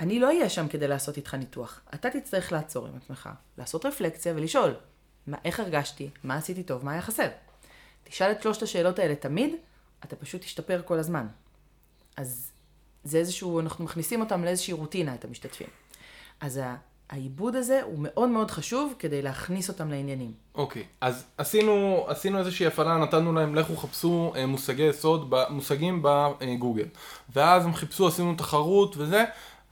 אני 0.00 0.18
לא 0.18 0.26
אהיה 0.26 0.48
שם 0.48 0.68
כדי 0.68 0.88
לעשות 0.88 1.16
איתך 1.16 1.34
ניתוח. 1.34 1.80
אתה 1.94 2.10
תצטרך 2.10 2.52
לעצור 2.52 2.86
עם 2.86 2.96
עצמך, 2.96 3.28
לעשות 3.58 3.86
רפלקציה 3.86 4.32
ולשאול, 4.36 4.74
מה, 5.26 5.36
איך 5.44 5.60
הרגשתי, 5.60 6.10
מה 6.24 6.36
עשיתי 6.36 6.62
טוב, 6.62 6.84
מה 6.84 6.92
היה 6.92 7.02
חסר. 7.02 7.28
תשאל 8.04 8.30
את 8.30 8.42
שלושת 8.42 8.62
השאלות 8.62 8.98
האלה 8.98 9.14
תמיד, 9.14 9.54
אתה 10.04 10.16
פשוט 10.16 10.40
תשתפר 10.40 10.82
כל 10.84 10.98
הזמן. 10.98 11.26
אז 12.20 12.50
זה 13.04 13.18
איזשהו, 13.18 13.60
אנחנו 13.60 13.84
מכניסים 13.84 14.20
אותם 14.20 14.44
לאיזושהי 14.44 14.74
רוטינה, 14.74 15.14
את 15.14 15.24
המשתתפים. 15.24 15.66
אז 16.40 16.60
העיבוד 17.10 17.56
הזה 17.56 17.82
הוא 17.82 17.98
מאוד 17.98 18.28
מאוד 18.28 18.50
חשוב 18.50 18.94
כדי 18.98 19.22
להכניס 19.22 19.68
אותם 19.68 19.90
לעניינים. 19.90 20.32
אוקיי, 20.54 20.84
אז 21.00 21.24
עשינו, 21.38 22.04
עשינו 22.08 22.38
איזושהי 22.38 22.66
הפעלה, 22.66 22.98
נתנו 22.98 23.32
להם, 23.32 23.54
לכו 23.54 23.76
חפשו 23.76 24.32
אה, 24.36 24.46
מושגי 24.46 24.82
יסוד, 24.82 25.34
מושגים 25.50 26.02
בגוגל. 26.04 26.86
ואז 27.32 27.64
הם 27.64 27.74
חיפשו, 27.74 28.08
עשינו 28.08 28.34
תחרות 28.34 28.96
וזה. 28.96 29.24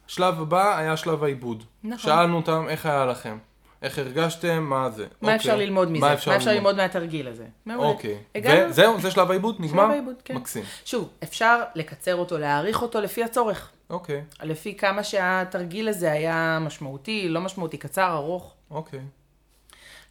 שלב 0.06 0.40
הבא 0.40 0.78
היה 0.78 0.96
שלב 0.96 1.24
העיבוד. 1.24 1.64
נכון. 1.84 1.98
שאלנו 1.98 2.36
אותם 2.36 2.66
איך 2.68 2.86
היה 2.86 3.06
לכם, 3.06 3.38
איך 3.82 3.98
הרגשתם, 3.98 4.62
מה 4.62 4.90
זה. 4.90 5.02
מה 5.02 5.08
אוקיי. 5.20 5.36
אפשר 5.36 5.56
ללמוד 5.56 5.90
מזה? 5.90 6.00
מה 6.00 6.14
אפשר, 6.14 6.30
מה 6.30 6.36
אפשר 6.36 6.50
ללמוד 6.50 6.76
מהתרגיל 6.76 7.28
הזה? 7.28 7.44
מעולה. 7.66 7.88
אוקיי. 7.88 8.18
הגענו? 8.34 8.70
וזהו, 8.70 9.00
זה 9.00 9.10
שלב 9.10 9.30
העיבוד? 9.30 9.56
נגמר? 9.58 9.82
שלב 9.82 9.90
העיבוד, 9.90 10.14
כן. 10.24 10.36
מקסים. 10.36 10.64
שוב, 10.84 11.08
אפשר 11.22 11.62
לקצר 11.74 12.16
אותו, 12.16 12.38
להעריך 12.38 12.82
אותו 12.82 13.00
לפי 13.00 13.24
הצורך. 13.24 13.70
אוקיי, 13.90 14.24
לפי 14.42 14.74
כמה 14.74 15.04
שהתרגיל 15.04 15.88
הזה 15.88 16.12
היה 16.12 16.58
משמעותי, 16.60 17.28
לא 17.28 17.40
משמעותי, 17.40 17.76
קצר, 17.76 18.12
ארוך. 18.12 18.54
אוקיי. 18.70 19.00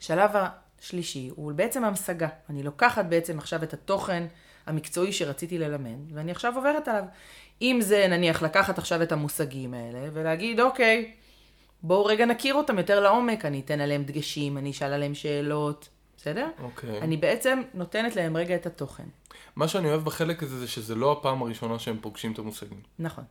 השלב 0.01 0.31
השלישי 0.33 1.29
הוא 1.35 1.51
בעצם 1.53 1.83
המשגה. 1.83 2.27
אני 2.49 2.63
לוקחת 2.63 3.05
בעצם 3.05 3.37
עכשיו 3.37 3.63
את 3.63 3.73
התוכן 3.73 4.23
המקצועי 4.65 5.13
שרציתי 5.13 5.57
ללמד, 5.57 6.13
ואני 6.13 6.31
עכשיו 6.31 6.55
עוברת 6.55 6.87
עליו. 6.87 7.03
אם 7.61 7.79
זה 7.81 8.07
נניח 8.09 8.43
לקחת 8.43 8.77
עכשיו 8.77 9.01
את 9.01 9.11
המושגים 9.11 9.73
האלה 9.73 9.99
ולהגיד, 10.13 10.59
אוקיי, 10.59 11.11
בואו 11.83 12.05
רגע 12.05 12.25
נכיר 12.25 12.55
אותם 12.55 12.77
יותר 12.77 12.99
לעומק, 12.99 13.45
אני 13.45 13.59
אתן 13.59 13.81
עליהם 13.81 14.03
דגשים, 14.03 14.57
אני 14.57 14.71
אשאל 14.71 14.93
עליהם 14.93 15.13
שאלות, 15.13 15.89
בסדר? 16.17 16.49
אוקיי. 16.63 17.01
אני 17.01 17.17
בעצם 17.17 17.61
נותנת 17.73 18.15
להם 18.15 18.37
רגע 18.37 18.55
את 18.55 18.65
התוכן. 18.65 19.03
מה 19.55 19.67
שאני 19.67 19.89
אוהב 19.89 20.03
בחלק 20.03 20.43
הזה 20.43 20.59
זה 20.59 20.67
שזה 20.67 20.95
לא 20.95 21.11
הפעם 21.11 21.41
הראשונה 21.41 21.79
שהם 21.79 21.97
פוגשים 22.01 22.31
את 22.31 22.39
המושגים. 22.39 22.81
נכון. 22.99 23.23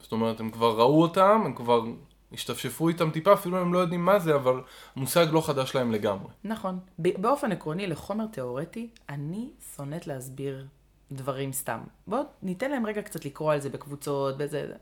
זאת 0.00 0.12
אומרת, 0.12 0.40
הם 0.40 0.50
כבר 0.50 0.78
ראו 0.78 1.02
אותם, 1.02 1.42
הם 1.44 1.54
כבר 1.54 1.84
השתפשפו 2.32 2.88
איתם 2.88 3.10
טיפה, 3.10 3.32
אפילו 3.32 3.58
הם 3.58 3.74
לא 3.74 3.78
יודעים 3.78 4.04
מה 4.04 4.18
זה, 4.18 4.34
אבל 4.34 4.60
המושג 4.96 5.26
לא 5.32 5.40
חדש 5.40 5.74
להם 5.74 5.92
לגמרי. 5.92 6.30
נכון. 6.44 6.78
באופן 6.98 7.52
עקרוני, 7.52 7.86
לחומר 7.86 8.26
תיאורטי, 8.26 8.88
אני 9.08 9.50
שונאת 9.76 10.06
להסביר 10.06 10.66
דברים 11.12 11.52
סתם. 11.52 11.80
בואו 12.06 12.22
ניתן 12.42 12.70
להם 12.70 12.86
רגע 12.86 13.02
קצת 13.02 13.24
לקרוא 13.24 13.52
על 13.52 13.60
זה 13.60 13.70
בקבוצות, 13.70 14.36
בזה... 14.36 14.72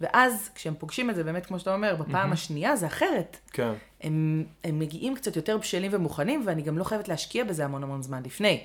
ואז, 0.00 0.50
כשהם 0.54 0.74
פוגשים 0.78 1.10
את 1.10 1.14
זה, 1.14 1.24
באמת, 1.24 1.46
כמו 1.46 1.58
שאתה 1.58 1.74
אומר, 1.74 1.96
בפעם 1.96 2.32
השנייה 2.32 2.76
זה 2.76 2.86
אחרת. 2.86 3.38
כן. 3.52 3.72
הם, 4.02 4.44
הם 4.64 4.78
מגיעים 4.78 5.14
קצת 5.14 5.36
יותר 5.36 5.58
בשלים 5.58 5.90
ומוכנים, 5.94 6.42
ואני 6.44 6.62
גם 6.62 6.78
לא 6.78 6.84
חייבת 6.84 7.08
להשקיע 7.08 7.44
בזה 7.44 7.64
המון 7.64 7.82
המון 7.82 8.02
זמן 8.02 8.22
לפני. 8.24 8.64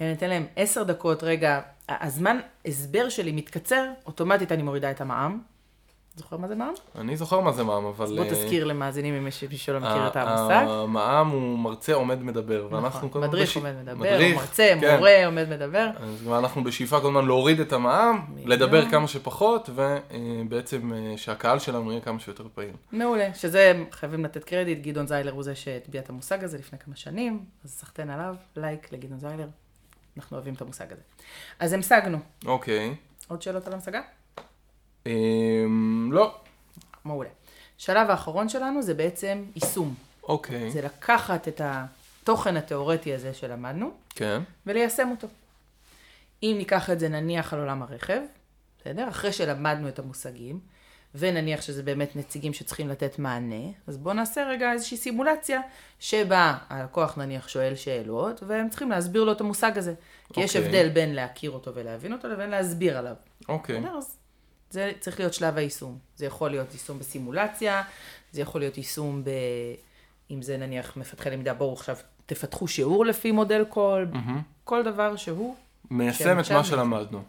אני 0.00 0.12
אתן 0.12 0.28
להם 0.28 0.46
עשר 0.56 0.82
דקות, 0.82 1.22
רגע, 1.22 1.60
הזמן 1.88 2.38
הסבר 2.66 3.08
שלי 3.08 3.32
מתקצר, 3.32 3.90
אוטומטית 4.06 4.52
אני 4.52 4.62
מורידה 4.62 4.90
את 4.90 5.00
המע"מ. 5.00 5.51
זוכר 6.16 6.36
מה 6.36 6.48
זה 6.48 6.54
מע"מ? 6.54 7.00
אני 7.00 7.16
זוכר 7.16 7.40
מה 7.40 7.52
זה 7.52 7.64
מע"מ, 7.64 7.84
אבל... 7.84 8.04
אז 8.04 8.12
בוא 8.12 8.24
אה, 8.24 8.30
תזכיר 8.30 8.64
למאזינים 8.64 9.14
אם 9.14 9.26
יש 9.26 9.44
מישהו 9.44 9.58
שלא 9.58 9.80
מכיר 9.80 10.06
את 10.06 10.16
המושג. 10.16 10.64
המע"מ 10.68 11.28
הוא 11.28 11.58
מרצה 11.58 11.94
עומד 11.94 12.22
מדבר, 12.22 12.68
ואנחנו 12.70 12.98
נכון, 12.98 13.10
כל 13.10 13.18
הזמן 13.18 13.28
מדריך 13.28 13.56
עומד 13.56 13.72
מדבר, 13.82 14.18
מרצה, 14.34 14.74
כן. 14.80 14.96
מורה 14.96 15.26
עומד 15.26 15.48
מדבר. 15.48 15.90
אז 16.00 16.28
אנחנו 16.28 16.64
בשאיפה 16.64 17.00
כל 17.00 17.06
הזמן 17.06 17.26
להוריד 17.26 17.60
את 17.60 17.72
המע"מ. 17.72 18.36
לדבר 18.44 18.90
כמה 18.90 19.08
שפחות, 19.08 19.70
ובעצם 19.74 20.92
אה, 20.92 21.14
שהקהל 21.16 21.58
שלנו 21.58 21.90
יהיה 21.90 22.00
כמה 22.00 22.20
שיותר 22.20 22.44
פעיל. 22.54 22.72
מעולה, 22.92 23.34
שזה, 23.34 23.84
חייבים 23.90 24.24
לתת 24.24 24.44
קרדיט, 24.44 24.78
גדעון 24.86 25.06
זיילר 25.06 25.32
הוא 25.32 25.42
זה 25.42 25.54
שהטביע 25.54 26.00
את 26.00 26.10
המושג 26.10 26.44
הזה 26.44 26.58
לפני 26.58 26.78
כמה 26.78 26.96
שנים, 26.96 27.44
אז 27.64 27.70
סחטיין 27.70 28.10
עליו, 28.10 28.34
לייק 28.56 28.92
לגדעון 28.92 29.20
זיילר, 29.20 29.48
אנחנו 30.16 30.36
אוהבים 30.36 30.54
את 30.54 30.60
המושג 30.60 30.92
הזה. 30.92 31.02
אז 31.58 31.72
המשגנו. 31.72 32.18
אוקיי. 32.46 32.94
עוד 33.28 33.42
שאלות 33.42 33.66
על 33.66 33.72
המשגה? 33.72 34.00
אמ, 35.06 36.08
לא. 36.12 36.34
מעולה. 37.04 37.28
שלב 37.78 38.10
האחרון 38.10 38.48
שלנו 38.48 38.82
זה 38.82 38.94
בעצם 38.94 39.44
יישום. 39.54 39.94
אוקיי. 40.22 40.70
זה 40.70 40.82
לקחת 40.82 41.48
את 41.48 41.60
התוכן 41.64 42.56
התיאורטי 42.56 43.14
הזה 43.14 43.34
שלמדנו, 43.34 43.90
כן. 44.10 44.42
וליישם 44.66 45.08
אותו. 45.10 45.28
אם 46.42 46.54
ניקח 46.58 46.90
את 46.90 47.00
זה 47.00 47.08
נניח 47.08 47.52
על 47.52 47.60
עולם 47.60 47.82
הרכב, 47.82 48.20
בסדר? 48.80 49.08
אחרי 49.08 49.32
שלמדנו 49.32 49.88
את 49.88 49.98
המושגים, 49.98 50.60
ונניח 51.14 51.62
שזה 51.62 51.82
באמת 51.82 52.16
נציגים 52.16 52.52
שצריכים 52.52 52.88
לתת 52.88 53.18
מענה, 53.18 53.64
אז 53.86 53.96
בואו 53.96 54.14
נעשה 54.14 54.44
רגע 54.44 54.72
איזושהי 54.72 54.96
סימולציה, 54.96 55.60
שבה 56.00 56.58
הלקוח 56.68 57.18
נניח 57.18 57.48
שואל 57.48 57.74
שאלות, 57.74 58.42
והם 58.46 58.68
צריכים 58.68 58.90
להסביר 58.90 59.24
לו 59.24 59.32
את 59.32 59.40
המושג 59.40 59.78
הזה. 59.78 59.94
כי 60.32 60.40
יש 60.40 60.56
אוקיי. 60.56 60.68
הבדל 60.68 60.88
בין 60.88 61.14
להכיר 61.14 61.50
אותו 61.50 61.74
ולהבין 61.74 62.12
אותו, 62.12 62.28
לבין 62.28 62.50
להסביר 62.50 62.98
עליו. 62.98 63.14
אוקיי. 63.48 63.80
בסדר? 63.80 63.98
אז 63.98 64.16
זה 64.72 64.92
צריך 65.00 65.18
להיות 65.18 65.34
שלב 65.34 65.56
היישום. 65.56 65.98
זה 66.16 66.26
יכול 66.26 66.50
להיות 66.50 66.72
יישום 66.72 66.98
בסימולציה, 66.98 67.82
זה 68.32 68.40
יכול 68.40 68.60
להיות 68.60 68.76
יישום 68.76 69.24
ב... 69.24 69.30
אם 70.30 70.42
זה 70.42 70.56
נניח 70.56 70.96
מפתחי 70.96 71.30
למידה, 71.30 71.54
בואו 71.54 71.72
עכשיו 71.72 71.96
תפתחו 72.26 72.68
שיעור 72.68 73.06
לפי 73.06 73.32
מודל 73.32 73.64
קול, 73.68 74.08
כל 74.64 74.82
דבר 74.82 75.16
שהוא. 75.16 75.56
מיישם 75.90 76.40
את 76.40 76.52
מה 76.52 76.64
שלמדנו. 76.64 77.22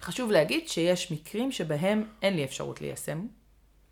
חשוב 0.00 0.30
להגיד 0.30 0.68
שיש 0.68 1.12
מקרים 1.12 1.52
שבהם 1.52 2.04
אין 2.22 2.36
לי 2.36 2.44
אפשרות 2.44 2.80
ליישם, 2.80 3.26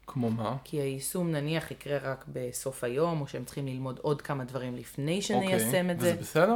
כמו 0.06 0.30
מה? 0.30 0.56
כי 0.64 0.76
היישום 0.76 1.30
נניח 1.30 1.70
יקרה 1.70 1.98
רק 1.98 2.24
בסוף 2.28 2.84
היום, 2.84 3.20
או 3.20 3.26
שהם 3.26 3.44
צריכים 3.44 3.66
ללמוד 3.66 3.98
עוד 4.02 4.22
כמה 4.22 4.44
דברים 4.44 4.76
לפני 4.76 5.12
אוקיי. 5.12 5.22
שניישם 5.22 5.90
את 5.90 6.00
זה. 6.00 6.12
וזה 6.12 6.20
בסדר? 6.20 6.54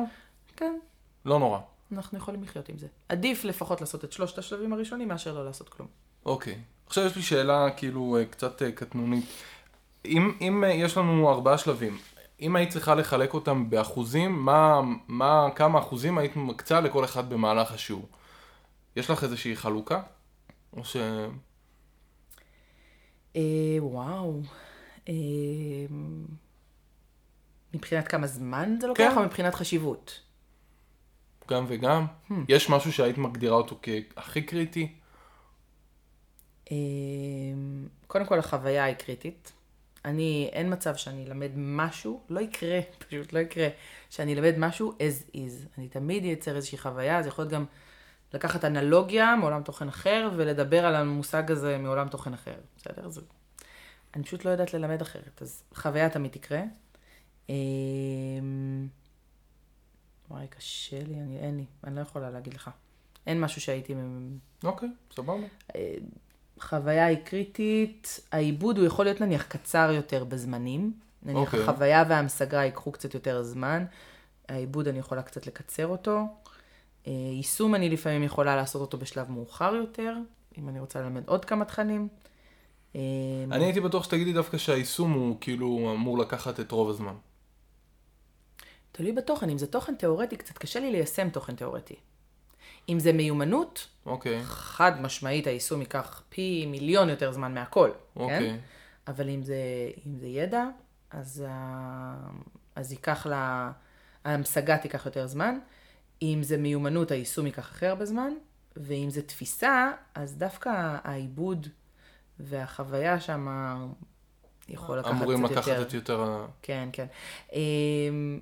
כן, 0.57 0.79
לא 1.25 1.39
נורא. 1.39 1.59
אנחנו 1.93 2.19
יכולים 2.19 2.43
לחיות 2.43 2.69
עם 2.69 2.79
זה. 2.79 2.87
עדיף 3.09 3.45
לפחות 3.45 3.81
לעשות 3.81 4.05
את 4.05 4.13
שלושת 4.13 4.39
השלבים 4.39 4.73
הראשונים 4.73 5.09
מאשר 5.09 5.35
לא 5.35 5.45
לעשות 5.45 5.69
כלום. 5.69 5.89
אוקיי. 6.27 6.59
עכשיו 6.87 7.05
יש 7.05 7.17
לי 7.17 7.23
שאלה 7.23 7.71
כאילו 7.77 8.17
אה, 8.17 8.25
קצת 8.25 8.63
אה, 8.63 8.73
קטנונית. 8.73 9.25
אם, 10.05 10.33
אם 10.41 10.65
אה, 10.65 10.69
יש 10.69 10.97
לנו 10.97 11.31
ארבעה 11.31 11.59
שלבים, 11.59 11.99
אם 12.41 12.57
היית 12.57 12.71
צריכה 12.71 12.95
לחלק 12.95 13.35
אותם 13.35 13.71
באחוזים, 13.71 14.45
מה, 14.45 14.81
מה, 15.09 15.49
כמה 15.55 15.79
אחוזים 15.79 16.19
היית 16.19 16.37
מקצה 16.37 16.81
לכל 16.81 17.05
אחד 17.05 17.31
במהלך 17.31 17.73
השיעור? 17.73 18.09
יש 18.97 19.11
לך 19.11 19.25
איזושהי 19.25 19.57
חלוקה? 19.57 20.03
או 20.77 20.85
ש... 20.85 20.97
אה, 23.37 23.77
וואו. 23.79 24.41
אה, 25.09 25.15
מבחינת 27.75 28.09
כמה 28.09 28.27
זמן 28.27 28.77
זה 28.81 28.87
לוקח, 28.87 29.11
כן. 29.13 29.19
או 29.19 29.23
מבחינת 29.23 29.55
חשיבות? 29.55 30.21
גם 31.51 31.65
וגם? 31.69 32.07
Hmm. 32.31 32.35
יש 32.49 32.71
משהו 32.71 32.93
שהיית 32.93 33.19
מגדירה 33.19 33.57
אותו 33.57 33.79
כהכי 33.83 34.43
קריטי? 34.43 34.93
אה, 36.73 36.77
קודם 38.07 38.27
כל, 38.27 38.39
החוויה 38.39 38.85
היא 38.85 38.95
קריטית. 38.95 39.53
אני, 40.05 40.51
אין 40.53 40.73
מצב 40.73 40.97
שאני 40.97 41.25
אלמד 41.25 41.51
משהו, 41.57 42.21
לא 42.29 42.41
יקרה, 42.41 42.81
פשוט 43.09 43.33
לא 43.33 43.39
יקרה, 43.39 43.69
שאני 44.11 44.35
אלמד 44.35 44.55
משהו 44.59 44.93
as 44.99 45.35
is. 45.37 45.79
אני 45.79 45.89
תמיד 45.89 46.25
אייצר 46.25 46.57
איזושהי 46.57 46.79
חוויה, 46.79 47.23
זה 47.23 47.29
יכול 47.29 47.43
להיות 47.43 47.53
גם 47.53 47.65
לקחת 48.35 48.65
אנלוגיה 48.65 49.37
מעולם 49.37 49.63
תוכן 49.63 49.89
אחר, 49.89 50.31
ולדבר 50.37 50.87
על 50.87 50.95
המושג 50.95 51.51
הזה 51.51 51.79
מעולם 51.79 52.09
תוכן 52.09 52.35
אחר, 52.35 52.55
בסדר? 52.77 53.09
זה... 53.09 53.21
אני 54.15 54.25
פשוט 54.25 54.45
לא 54.45 54.51
יודעת 54.51 54.75
ללמד 54.75 55.01
אחרת, 55.01 55.43
אז 55.43 55.63
חוויה 55.75 56.11
תמיד 56.11 56.31
תקרה. 56.31 56.63
אה, 57.51 57.55
וואי, 60.31 60.47
קשה 60.49 61.03
לי, 61.03 61.15
אני, 61.21 61.39
אין 61.39 61.57
לי, 61.57 61.65
אני 61.85 61.97
לא 61.97 62.01
יכולה 62.01 62.31
להגיד 62.31 62.55
לך. 62.55 62.71
אין 63.27 63.41
משהו 63.41 63.61
שהייתי... 63.61 63.95
אוקיי, 64.65 64.89
סבבה. 65.13 65.47
חוויה 66.61 67.07
היא 67.07 67.19
קריטית, 67.25 68.21
העיבוד 68.33 68.79
הוא 68.79 68.87
יכול 68.87 69.05
להיות 69.05 69.21
נניח 69.21 69.43
קצר 69.43 69.91
יותר 69.95 70.25
בזמנים. 70.25 70.93
נניח 71.23 71.55
אוקיי. 71.55 71.63
החוויה 71.63 72.05
וההמשגה 72.09 72.65
ייקחו 72.65 72.93
קצת 72.93 73.15
יותר 73.15 73.43
זמן, 73.43 73.85
העיבוד 74.49 74.89
אני 74.89 74.99
יכולה 74.99 75.23
קצת 75.23 75.47
לקצר 75.47 75.87
אותו. 75.87 76.21
אה, 77.07 77.13
יישום 77.13 77.75
אני 77.75 77.89
לפעמים 77.89 78.23
יכולה 78.23 78.57
לעשות 78.57 78.81
אותו 78.81 78.99
בשלב 78.99 79.31
מאוחר 79.31 79.75
יותר, 79.75 80.15
אם 80.59 80.69
אני 80.69 80.81
רוצה 80.81 81.01
ללמד 81.01 81.29
עוד 81.29 81.45
כמה 81.45 81.65
תכנים. 81.65 82.09
אה, 82.97 83.01
אני 83.51 83.65
הייתי 83.65 83.81
בטוח 83.81 84.05
שתגידי 84.05 84.33
דווקא 84.33 84.59
שהיישום 84.59 85.13
הוא 85.13 85.37
כאילו 85.41 85.93
אמור 85.95 86.19
לקחת 86.19 86.61
את 86.61 86.73
רוב 86.73 86.91
הזמן. 86.91 87.15
תלוי 88.93 89.13
בתוכן, 89.13 89.51
אם 89.51 89.59
זה 89.59 89.67
תוכן 89.67 89.95
תיאורטי, 89.95 90.37
קצת 90.37 90.59
קשה 90.59 90.81
לי 90.81 90.91
ליישם 90.93 91.31
תוכן 91.31 91.55
תיאורטי. 91.55 91.95
אם 92.89 92.99
זה 92.99 93.13
מיומנות, 93.13 93.87
אוקיי, 94.07 94.41
חד 94.45 95.01
משמעית 95.01 95.47
היישום 95.47 95.81
ייקח 95.81 96.23
פי 96.29 96.67
מיליון 96.67 97.09
יותר 97.09 97.33
זמן 97.33 97.55
מהכל, 97.55 97.91
כן? 98.15 98.21
אוקיי. 98.21 98.59
אבל 99.09 99.29
אם 99.29 99.43
זה, 99.43 99.57
אם 100.07 100.17
זה 100.17 100.27
ידע, 100.27 100.65
אז, 101.11 101.45
ה- 101.49 102.27
אז 102.77 102.93
ייקח 102.93 103.27
לה, 103.27 103.73
ההמשגה 104.25 104.79
תיקח 104.79 105.07
יותר 105.07 105.27
זמן. 105.27 105.59
אם 106.23 106.39
זה 106.43 106.57
מיומנות, 106.57 107.11
היישום 107.11 107.47
ייקח 107.47 107.71
הכי 107.71 107.87
הרבה 107.87 108.05
זמן. 108.05 108.31
ואם 108.77 109.11
זה 109.11 109.23
תפיסה, 109.23 109.91
אז 110.15 110.35
דווקא 110.37 110.97
העיבוד 111.05 111.67
והחוויה 112.41 113.21
שם 113.21 113.49
יכול 114.69 114.99
לקחת 114.99 115.11
אמורים 115.11 115.47
קצת 115.47 115.57
לקחת 115.57 115.67
יותר. 115.69 115.83
את 115.83 115.95
יותר... 115.95 116.23
ה- 116.23 116.47
כן, 116.63 116.89
כן. 116.93 117.07
אמ, 117.53 118.41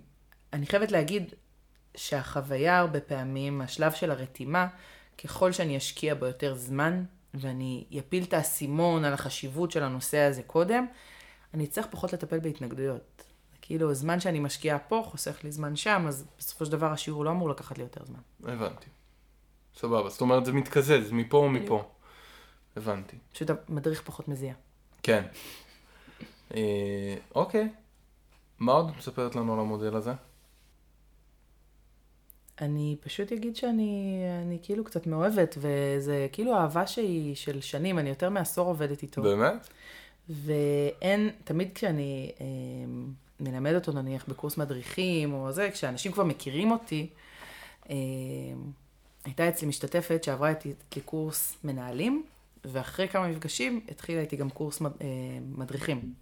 אני 0.52 0.66
חייבת 0.66 0.92
להגיד 0.92 1.34
שהחוויה 1.96 2.78
הרבה 2.78 3.00
פעמים, 3.00 3.60
השלב 3.60 3.92
של 3.92 4.10
הרתימה, 4.10 4.66
ככל 5.24 5.52
שאני 5.52 5.76
אשקיע 5.76 6.14
בו 6.14 6.26
יותר 6.26 6.54
זמן, 6.54 7.04
ואני 7.34 7.84
אפיל 7.98 8.24
את 8.24 8.32
האסימון 8.32 9.04
על 9.04 9.12
החשיבות 9.12 9.70
של 9.70 9.82
הנושא 9.82 10.18
הזה 10.18 10.42
קודם, 10.42 10.86
אני 11.54 11.64
אצטרך 11.64 11.86
פחות 11.90 12.12
לטפל 12.12 12.38
בהתנגדויות. 12.38 13.24
כאילו, 13.60 13.90
הזמן 13.90 14.20
שאני 14.20 14.40
משקיעה 14.40 14.78
פה 14.78 15.02
חוסך 15.06 15.44
לי 15.44 15.52
זמן 15.52 15.76
שם, 15.76 16.04
אז 16.08 16.26
בסופו 16.38 16.64
של 16.64 16.72
דבר 16.72 16.92
השיעור 16.92 17.24
לא 17.24 17.30
אמור 17.30 17.50
לקחת 17.50 17.78
לי 17.78 17.84
יותר 17.84 18.04
זמן. 18.04 18.52
הבנתי. 18.52 18.86
סבבה, 19.76 20.08
זאת 20.08 20.20
אומרת 20.20 20.44
זה 20.44 20.52
מתקזז 20.52 21.12
מפה 21.12 21.36
ומפה. 21.36 21.84
הבנתי. 22.76 23.16
פשוט 23.32 23.50
המדריך 23.68 24.02
פחות 24.02 24.28
מזיע. 24.28 24.54
כן. 25.02 25.24
אה, 26.54 27.14
אוקיי. 27.34 27.68
מה 28.58 28.72
עוד 28.72 28.88
את 28.88 28.96
מספרת 28.96 29.36
לנו 29.36 29.54
על 29.54 29.60
המודל 29.60 29.96
הזה? 29.96 30.12
אני 32.60 32.96
פשוט 33.00 33.32
אגיד 33.32 33.56
שאני 33.56 34.22
אני 34.42 34.58
כאילו 34.62 34.84
קצת 34.84 35.06
מאוהבת, 35.06 35.58
וזה 35.58 36.26
כאילו 36.32 36.54
אהבה 36.54 36.86
שהיא 36.86 37.34
של 37.34 37.60
שנים, 37.60 37.98
אני 37.98 38.08
יותר 38.08 38.30
מעשור 38.30 38.66
עובדת 38.68 39.02
איתו. 39.02 39.22
באמת? 39.22 39.68
ואין, 40.28 41.30
תמיד 41.44 41.68
כשאני 41.74 42.32
אה, 42.40 42.46
מלמד 43.40 43.74
אותו 43.74 43.92
נניח 43.92 44.24
בקורס 44.28 44.56
מדריכים 44.56 45.32
או 45.32 45.52
זה, 45.52 45.70
כשאנשים 45.72 46.12
כבר 46.12 46.24
מכירים 46.24 46.70
אותי, 46.70 47.06
אה, 47.90 47.94
הייתה 49.24 49.48
אצלי 49.48 49.68
משתתפת 49.68 50.24
שעברה 50.24 50.48
איתי 50.48 50.72
לקורס 50.96 51.56
מנהלים, 51.64 52.24
ואחרי 52.64 53.08
כמה 53.08 53.28
מפגשים 53.28 53.80
התחילה 53.88 54.20
איתי 54.20 54.36
גם 54.36 54.50
קורס 54.50 54.80
מד, 54.80 54.90
אה, 55.00 55.06
מדריכים. 55.56 56.14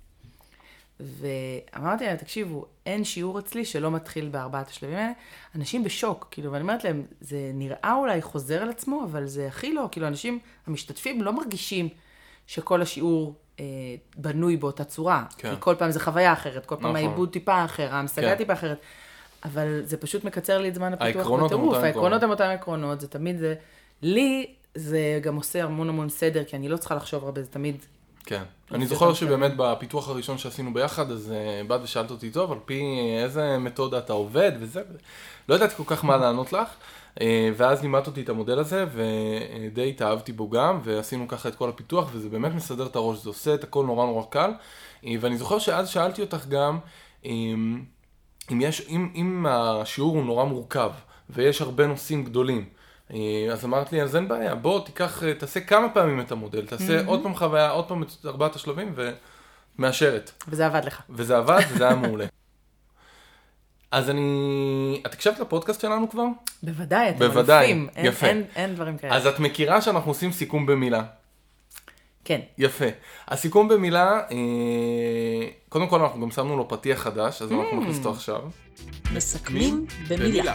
ואמרתי 1.02 2.04
להם, 2.06 2.16
תקשיבו, 2.16 2.66
אין 2.86 3.04
שיעור 3.04 3.38
אצלי 3.38 3.64
שלא 3.64 3.90
מתחיל 3.90 4.28
בארבעת 4.28 4.68
השלבים 4.68 4.96
האלה. 4.96 5.12
אנשים 5.56 5.84
בשוק, 5.84 6.28
כאילו, 6.30 6.52
ואני 6.52 6.62
אומרת 6.62 6.84
להם, 6.84 7.02
זה 7.20 7.50
נראה 7.54 7.94
אולי 7.98 8.22
חוזר 8.22 8.62
על 8.62 8.70
עצמו, 8.70 9.04
אבל 9.04 9.26
זה 9.26 9.46
הכי 9.46 9.72
לא, 9.72 9.88
כאילו, 9.92 10.06
אנשים, 10.06 10.38
המשתתפים 10.66 11.22
לא 11.22 11.32
מרגישים 11.32 11.88
שכל 12.46 12.82
השיעור 12.82 13.34
אה, 13.60 13.64
בנוי 14.16 14.56
באותה 14.56 14.84
צורה. 14.84 15.24
כן. 15.36 15.50
כי 15.50 15.56
כל 15.60 15.74
פעם 15.78 15.90
זה 15.90 16.00
חוויה 16.00 16.32
אחרת, 16.32 16.66
כל 16.66 16.76
פעם 16.76 16.84
נכון. 16.84 16.96
העיבוד 16.96 17.32
טיפה 17.32 17.64
אחר, 17.64 17.94
ההמשגה 17.94 18.30
כן. 18.30 18.36
טיפה 18.36 18.52
אחרת. 18.52 18.78
אבל 19.44 19.80
זה 19.84 19.96
פשוט 19.96 20.24
מקצר 20.24 20.58
לי 20.58 20.68
את 20.68 20.74
זמן 20.74 20.92
הפיתוח 20.92 21.26
בטירוף. 21.26 21.76
העקרונות 21.76 22.22
הם 22.22 22.30
אותם 22.30 22.44
עקרונות, 22.44 23.00
זה 23.00 23.08
תמיד 23.08 23.38
זה... 23.38 23.54
לי 24.02 24.54
זה 24.74 25.18
גם 25.22 25.36
עושה 25.36 25.64
המון 25.64 25.88
המון 25.88 26.08
סדר, 26.08 26.44
כי 26.44 26.56
אני 26.56 26.68
לא 26.68 26.76
צריכה 26.76 26.94
לחשוב 26.94 27.24
הרבה, 27.24 27.42
זה 27.42 27.48
תמיד 27.48 27.76
כן. 28.26 28.42
אני 28.72 28.86
זוכר. 28.86 29.14
שבאמת 29.14 29.52
בפיתוח 29.56 30.08
הראשון 30.08 30.38
שעשינו 30.38 30.74
ביחד, 30.74 31.10
אז 31.10 31.32
uh, 31.32 31.66
באת 31.68 31.80
ושאלת 31.82 32.10
אותי, 32.10 32.30
טוב, 32.30 32.52
על 32.52 32.58
פי 32.64 32.82
איזה 33.22 33.58
מתודה 33.58 33.98
אתה 33.98 34.12
עובד 34.12 34.52
וזה, 34.60 34.82
לא 35.48 35.54
ידעתי 35.54 35.74
כל 35.74 35.82
כך 35.86 36.04
מה 36.04 36.16
לענות 36.16 36.52
לך, 36.52 36.68
uh, 37.14 37.22
ואז 37.56 37.82
לימדת 37.82 38.06
אותי 38.06 38.22
את 38.22 38.28
המודל 38.28 38.58
הזה, 38.58 38.84
ודי 38.92 39.88
התאהבתי 39.88 40.32
בו 40.32 40.50
גם, 40.50 40.80
ועשינו 40.84 41.28
ככה 41.28 41.48
את 41.48 41.54
כל 41.54 41.68
הפיתוח, 41.68 42.08
וזה 42.12 42.28
באמת 42.28 42.54
מסדר 42.54 42.86
את 42.86 42.96
הראש, 42.96 43.22
זה 43.22 43.28
עושה 43.28 43.54
את 43.54 43.64
הכל 43.64 43.86
נורא 43.86 44.06
נורא 44.06 44.24
קל, 44.30 44.50
uh, 45.02 45.06
ואני 45.20 45.36
זוכר 45.36 45.58
שאז 45.58 45.88
שאלתי 45.88 46.20
אותך 46.20 46.46
גם, 46.46 46.78
אם, 47.24 48.60
יש, 48.60 48.86
אם, 48.88 49.08
אם 49.14 49.46
השיעור 49.48 50.16
הוא 50.16 50.24
נורא 50.24 50.44
מורכב, 50.44 50.90
ויש 51.30 51.60
הרבה 51.60 51.86
נושאים 51.86 52.24
גדולים, 52.24 52.58
אה, 52.58 52.81
אז 53.52 53.64
אמרת 53.64 53.92
לי, 53.92 54.02
אז 54.02 54.16
אין 54.16 54.28
בעיה, 54.28 54.54
בוא 54.54 54.84
תיקח, 54.84 55.22
אה, 55.22 55.34
תעשה 55.34 55.60
כמה 55.60 55.88
פעמים 55.88 56.20
את 56.20 56.32
המודל, 56.32 56.66
תעשה 56.66 57.04
עוד 57.06 57.22
פעם 57.22 57.34
חוויה, 57.34 57.70
עוד 57.70 57.88
פעם 57.88 58.02
את 58.02 58.08
ארבעת 58.26 58.56
השלבים, 58.56 58.94
ומאשרת. 59.78 60.30
וזה 60.48 60.66
עבד 60.66 60.84
לך. 60.84 61.02
וזה 61.10 61.36
עבד, 61.36 61.60
וזה 61.70 61.86
היה 61.86 61.96
מעולה. 61.96 62.26
אז 63.90 64.10
אני... 64.10 65.02
את 65.06 65.14
הקשבת 65.14 65.38
לפודקאסט 65.38 65.80
שלנו 65.80 66.10
כבר? 66.10 66.24
בוודאי, 66.62 67.10
אתם 67.10 67.18
בוודאי, 67.18 67.64
אלופים. 67.66 67.88
אין- 67.96 68.06
יפה. 68.06 68.26
אין- 68.26 68.44
אין 68.56 68.74
דברים 68.74 68.98
כאלה. 68.98 69.16
אז 69.16 69.26
את 69.26 69.38
מכירה 69.40 69.80
שאנחנו 69.82 70.10
עושים 70.10 70.32
סיכום 70.32 70.66
במילה. 70.66 71.02
כן. 72.24 72.40
יפה. 72.58 72.84
הסיכום 73.28 73.68
במילה, 73.68 74.20
אה, 74.30 74.36
קודם 75.68 75.88
כל 75.88 76.00
אנחנו 76.00 76.20
גם 76.20 76.30
שמנו 76.30 76.56
לו 76.56 76.68
פתיח 76.68 76.98
חדש, 77.02 77.42
אז 77.42 77.52
אנחנו 77.52 77.80
נכניס 77.80 77.98
אותו 77.98 78.10
עכשיו. 78.10 78.40
מסכמים 79.14 79.86
במילה. 80.08 80.54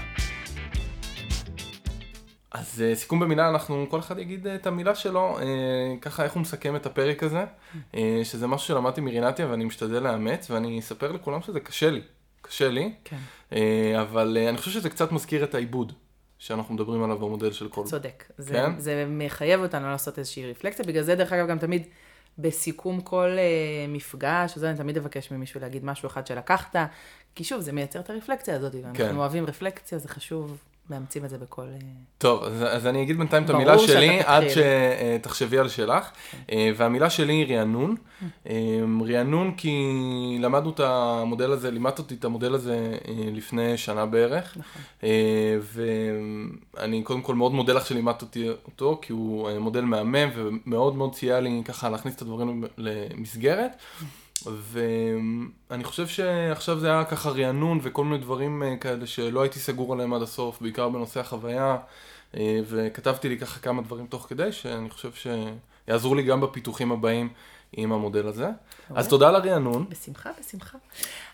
אז 2.52 2.84
uh, 2.94 2.96
סיכום 2.96 3.20
במילה, 3.20 3.50
אנחנו, 3.50 3.86
כל 3.90 4.00
אחד 4.00 4.20
יגיד 4.20 4.48
uh, 4.48 4.50
את 4.56 4.68
המילה 4.68 4.96
שלו, 4.96 5.38
uh, 5.40 5.42
ככה 6.02 6.24
איך 6.24 6.34
הוא 6.34 6.42
מסכם 6.42 6.76
את 6.76 6.86
הפרק 6.86 7.24
הזה, 7.24 7.46
שזה 8.24 8.48
משהו 8.48 8.68
שלמדתי 8.68 9.02
מרינתיה 9.02 9.48
ואני 9.48 9.66
משתדל 9.66 10.04
לאמץ, 10.04 10.52
ואני 10.52 10.80
אספר 10.80 11.12
לכולם 11.12 11.42
שזה 11.42 11.60
קשה 11.60 11.92
לי, 11.92 12.02
קשה 12.42 12.70
לי, 12.70 12.94
כן. 13.04 13.18
אבל 14.02 14.38
אני 14.50 14.58
חושב 14.58 14.72
שזה 14.72 14.90
קצת 14.90 15.12
מזכיר 15.12 15.44
את 15.44 15.56
העיבוד 15.56 15.94
שאנחנו 16.40 16.74
מדברים 16.74 17.04
עליו 17.04 17.18
במודל 17.18 17.52
של 17.52 17.70
כל... 17.70 17.84
צודק. 17.84 18.24
זה, 18.38 18.54
כן? 18.54 18.80
זה 18.80 19.06
מחייב 19.10 19.62
אותנו 19.62 19.88
לעשות 19.88 20.20
איזושהי 20.20 20.52
רפלקציה, 20.52 20.86
בגלל 20.86 21.04
זה 21.04 21.16
דרך 21.16 21.34
אגב 21.34 21.48
גם 21.48 21.60
תמיד 21.60 21.88
בסיכום 22.38 23.02
כל 23.02 23.30
uh, 23.36 23.92
מפגש, 23.92 24.58
וזה 24.58 24.70
אני 24.70 24.78
תמיד 24.78 24.98
אבקש 24.98 25.32
ממישהו 25.32 25.62
להגיד 25.62 25.86
משהו 25.86 26.08
אחד 26.08 26.28
שלקחת, 26.28 26.76
כי 27.36 27.44
שוב, 27.44 27.62
זה 27.62 27.72
מייצר 27.72 28.00
את 28.00 28.10
הרפלקציה 28.10 28.56
הזאת, 28.56 28.76
ואנחנו 28.76 28.98
כן. 28.98 29.16
אוהבים 29.16 29.46
רפלקציה, 29.46 29.98
זה 29.98 30.08
חשוב, 30.08 30.58
מאמצים 30.90 31.26
את 31.26 31.30
זה 31.30 31.38
בכל... 31.38 31.62
Uh... 31.62 31.84
טוב, 32.18 32.44
אז, 32.44 32.64
אז 32.64 32.88
אני 32.88 33.04
אגיד 33.04 33.18
בינתיים 33.18 33.44
את 33.44 33.50
המילה 33.50 33.80
שלי, 33.80 34.20
עד. 34.20 34.44
שתחשבי 34.50 35.58
על 35.58 35.70
שלך, 35.70 36.10
אה, 36.52 36.72
והמילה 36.78 37.10
שלי 37.10 37.34
היא 37.34 37.58
רענון. 37.58 37.96
אה, 38.50 38.80
רענון 39.10 39.54
כי 39.58 40.38
למדנו 40.40 40.70
את 40.70 40.80
המודל 40.80 41.52
הזה, 41.52 41.72
לימדת 41.72 42.00
אותי 42.00 42.16
את 42.16 42.26
המודל 42.26 42.54
הזה 42.54 42.98
אה, 43.08 43.14
לפני 43.34 43.78
שנה 43.78 44.06
בערך, 44.06 44.58
נכון. 44.58 44.82
אה, 45.04 45.58
ואני 46.74 47.04
קודם 47.04 47.22
כל 47.22 47.36
מאוד 47.36 47.52
מודה 47.52 47.74
לך 47.74 47.86
שלימדת 47.86 48.22
אותי 48.22 48.50
אותו, 48.50 49.00
כי 49.02 49.14
הוא 49.14 49.50
אה, 49.50 49.60
מודל 49.60 49.82
מהמם 49.82 50.30
ומאוד 50.36 50.96
מאוד 50.96 51.16
סייע 51.16 51.40
לי 51.40 51.62
ככה 51.66 51.90
להכניס 51.90 52.16
את 52.16 52.22
הדברים 52.22 52.64
למסגרת. 52.78 53.72
ואני 54.46 55.84
חושב 55.84 56.08
שעכשיו 56.08 56.80
זה 56.80 56.88
היה 56.88 57.06
ככה 57.06 57.30
רענון 57.30 57.80
וכל 57.84 58.04
מיני 58.06 58.18
דברים 58.18 58.64
אה, 58.64 58.78
כאלה 58.78 59.08
שלא 59.08 59.42
הייתי 59.42 59.60
סגור 59.60 59.94
עליהם 59.94 60.14
עד 60.14 60.22
הסוף, 60.22 60.62
בעיקר 60.62 60.90
בנושא 60.90 61.20
החוויה, 61.20 61.78
אה, 62.38 62.60
וכתבתי 62.68 63.30
לי 63.30 63.40
ככה 63.40 63.60
כמה 63.60 63.82
דברים 63.82 64.08
תוך 64.08 64.26
כדי, 64.30 64.52
שאני 64.52 64.90
חושב 64.90 65.12
שיעזרו 65.14 66.16
לי 66.16 66.24
גם 66.24 66.42
בפיתוחים 66.42 66.92
הבאים 66.92 67.30
עם 67.74 67.92
המודל 67.92 68.28
הזה. 68.28 68.48
אז 68.90 69.08
תודה 69.08 69.30
על 69.30 69.36
הרענון, 69.36 69.90
בשמחה, 69.90 70.30
בשמחה. 70.40 70.78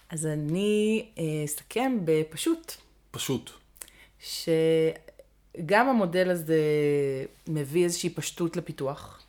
אז 0.10 0.26
אני 0.26 1.06
אה, 1.18 1.24
אסכם 1.46 1.98
בפשוט, 2.06 2.74
פשוט. 3.12 3.52
שגם 4.20 5.90
המודל 5.90 6.30
הזה 6.30 6.62
מביא 7.48 7.84
איזושהי 7.84 8.10
פשטות 8.10 8.58
לפיתוח, 8.58 9.23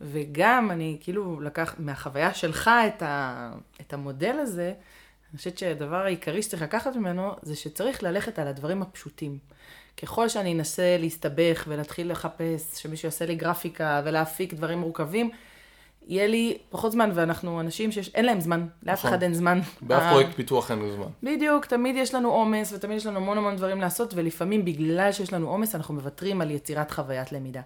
וגם 0.00 0.70
אני 0.70 0.96
כאילו 1.00 1.40
לקח 1.40 1.74
מהחוויה 1.78 2.34
שלך 2.34 2.70
את, 2.86 3.02
ה, 3.02 3.50
את 3.80 3.92
המודל 3.92 4.36
הזה, 4.40 4.72
אני 5.32 5.38
חושבת 5.38 5.58
שהדבר 5.58 5.96
העיקרי 5.96 6.42
שצריך 6.42 6.62
לקחת 6.62 6.96
ממנו 6.96 7.32
זה 7.42 7.56
שצריך 7.56 8.02
ללכת 8.02 8.38
על 8.38 8.48
הדברים 8.48 8.82
הפשוטים. 8.82 9.38
ככל 10.02 10.28
שאני 10.28 10.52
אנסה 10.52 10.96
להסתבך 11.00 11.64
ולהתחיל 11.68 12.10
לחפש 12.10 12.82
שמישהו 12.82 13.06
יעשה 13.06 13.26
לי 13.26 13.34
גרפיקה 13.34 14.02
ולהפיק 14.04 14.54
דברים 14.54 14.78
מורכבים, 14.78 15.30
יהיה 16.06 16.26
לי 16.26 16.58
פחות 16.70 16.92
זמן, 16.92 17.10
ואנחנו 17.14 17.60
אנשים 17.60 17.92
שאין 17.92 18.24
להם 18.24 18.40
זמן, 18.40 18.66
לאף 18.82 18.98
נכון. 18.98 19.10
אחד 19.10 19.22
אין 19.22 19.34
זמן. 19.34 19.60
באף 19.80 20.02
ה- 20.02 20.10
פרויקט 20.10 20.34
פיתוח 20.34 20.70
אין 20.70 20.82
לי 20.82 20.92
זמן. 20.92 21.06
בדיוק, 21.22 21.66
תמיד 21.66 21.96
יש 21.96 22.14
לנו 22.14 22.30
עומס, 22.30 22.72
ותמיד 22.72 22.96
יש 22.96 23.06
לנו 23.06 23.16
המון 23.16 23.38
המון 23.38 23.56
דברים 23.56 23.80
לעשות, 23.80 24.14
ולפעמים 24.14 24.64
בגלל 24.64 25.12
שיש 25.12 25.32
לנו 25.32 25.48
עומס, 25.48 25.74
אנחנו 25.74 25.94
מוותרים 25.94 26.40
על 26.40 26.50
יצירת 26.50 26.90
חוויית 26.90 27.32
למידה. 27.32 27.60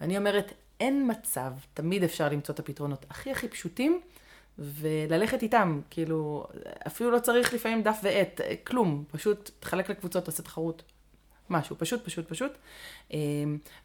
ואני 0.00 0.18
אומרת, 0.18 0.52
אין 0.82 1.10
מצב, 1.10 1.52
תמיד 1.74 2.04
אפשר 2.04 2.28
למצוא 2.28 2.54
את 2.54 2.58
הפתרונות 2.58 3.06
הכי 3.10 3.30
הכי 3.30 3.48
פשוטים, 3.48 4.00
וללכת 4.58 5.42
איתם, 5.42 5.80
כאילו, 5.90 6.46
אפילו 6.86 7.10
לא 7.10 7.18
צריך 7.18 7.54
לפעמים 7.54 7.82
דף 7.82 8.00
ועט, 8.02 8.40
כלום, 8.64 9.04
פשוט 9.10 9.50
תחלק 9.60 9.90
לקבוצות, 9.90 10.24
תעשה 10.24 10.42
תחרות. 10.42 10.82
משהו, 11.50 11.76
פשוט, 11.78 12.04
פשוט, 12.04 12.28
פשוט. 12.28 12.52
אה, 13.12 13.18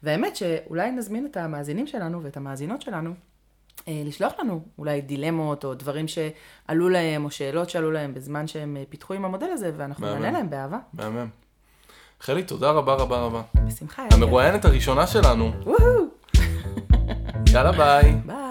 והאמת 0.02 0.36
שאולי 0.36 0.90
נזמין 0.90 1.26
את 1.26 1.36
המאזינים 1.36 1.86
שלנו 1.86 2.22
ואת 2.22 2.36
המאזינות 2.36 2.82
שלנו 2.82 3.14
אה, 3.88 4.02
לשלוח 4.04 4.32
לנו 4.38 4.60
אולי 4.78 5.00
דילמות 5.00 5.64
או 5.64 5.74
דברים 5.74 6.06
שעלו 6.08 6.88
להם 6.88 7.24
או 7.24 7.30
שאלות 7.30 7.70
שעלו 7.70 7.90
להם 7.90 8.14
בזמן 8.14 8.46
שהם 8.46 8.76
אה, 8.76 8.82
פיתחו 8.88 9.14
עם 9.14 9.24
המודל 9.24 9.50
הזה, 9.50 9.72
ואנחנו. 9.76 10.06
נענה 10.06 10.30
להם 10.30 10.50
באהבה. 10.50 10.78
מהמם. 10.92 11.28
חלי, 12.20 12.42
תודה 12.42 12.70
רבה 12.70 12.94
רבה 12.94 13.20
רבה. 13.20 13.42
בשמחה. 13.66 14.06
המרואיינת 14.12 14.64
הראשונה 14.64 15.06
שלנו. 15.06 15.52
וואו! 15.64 16.17
יאללה 17.52 17.72
ביי. 17.72 18.14
ביי. 18.26 18.47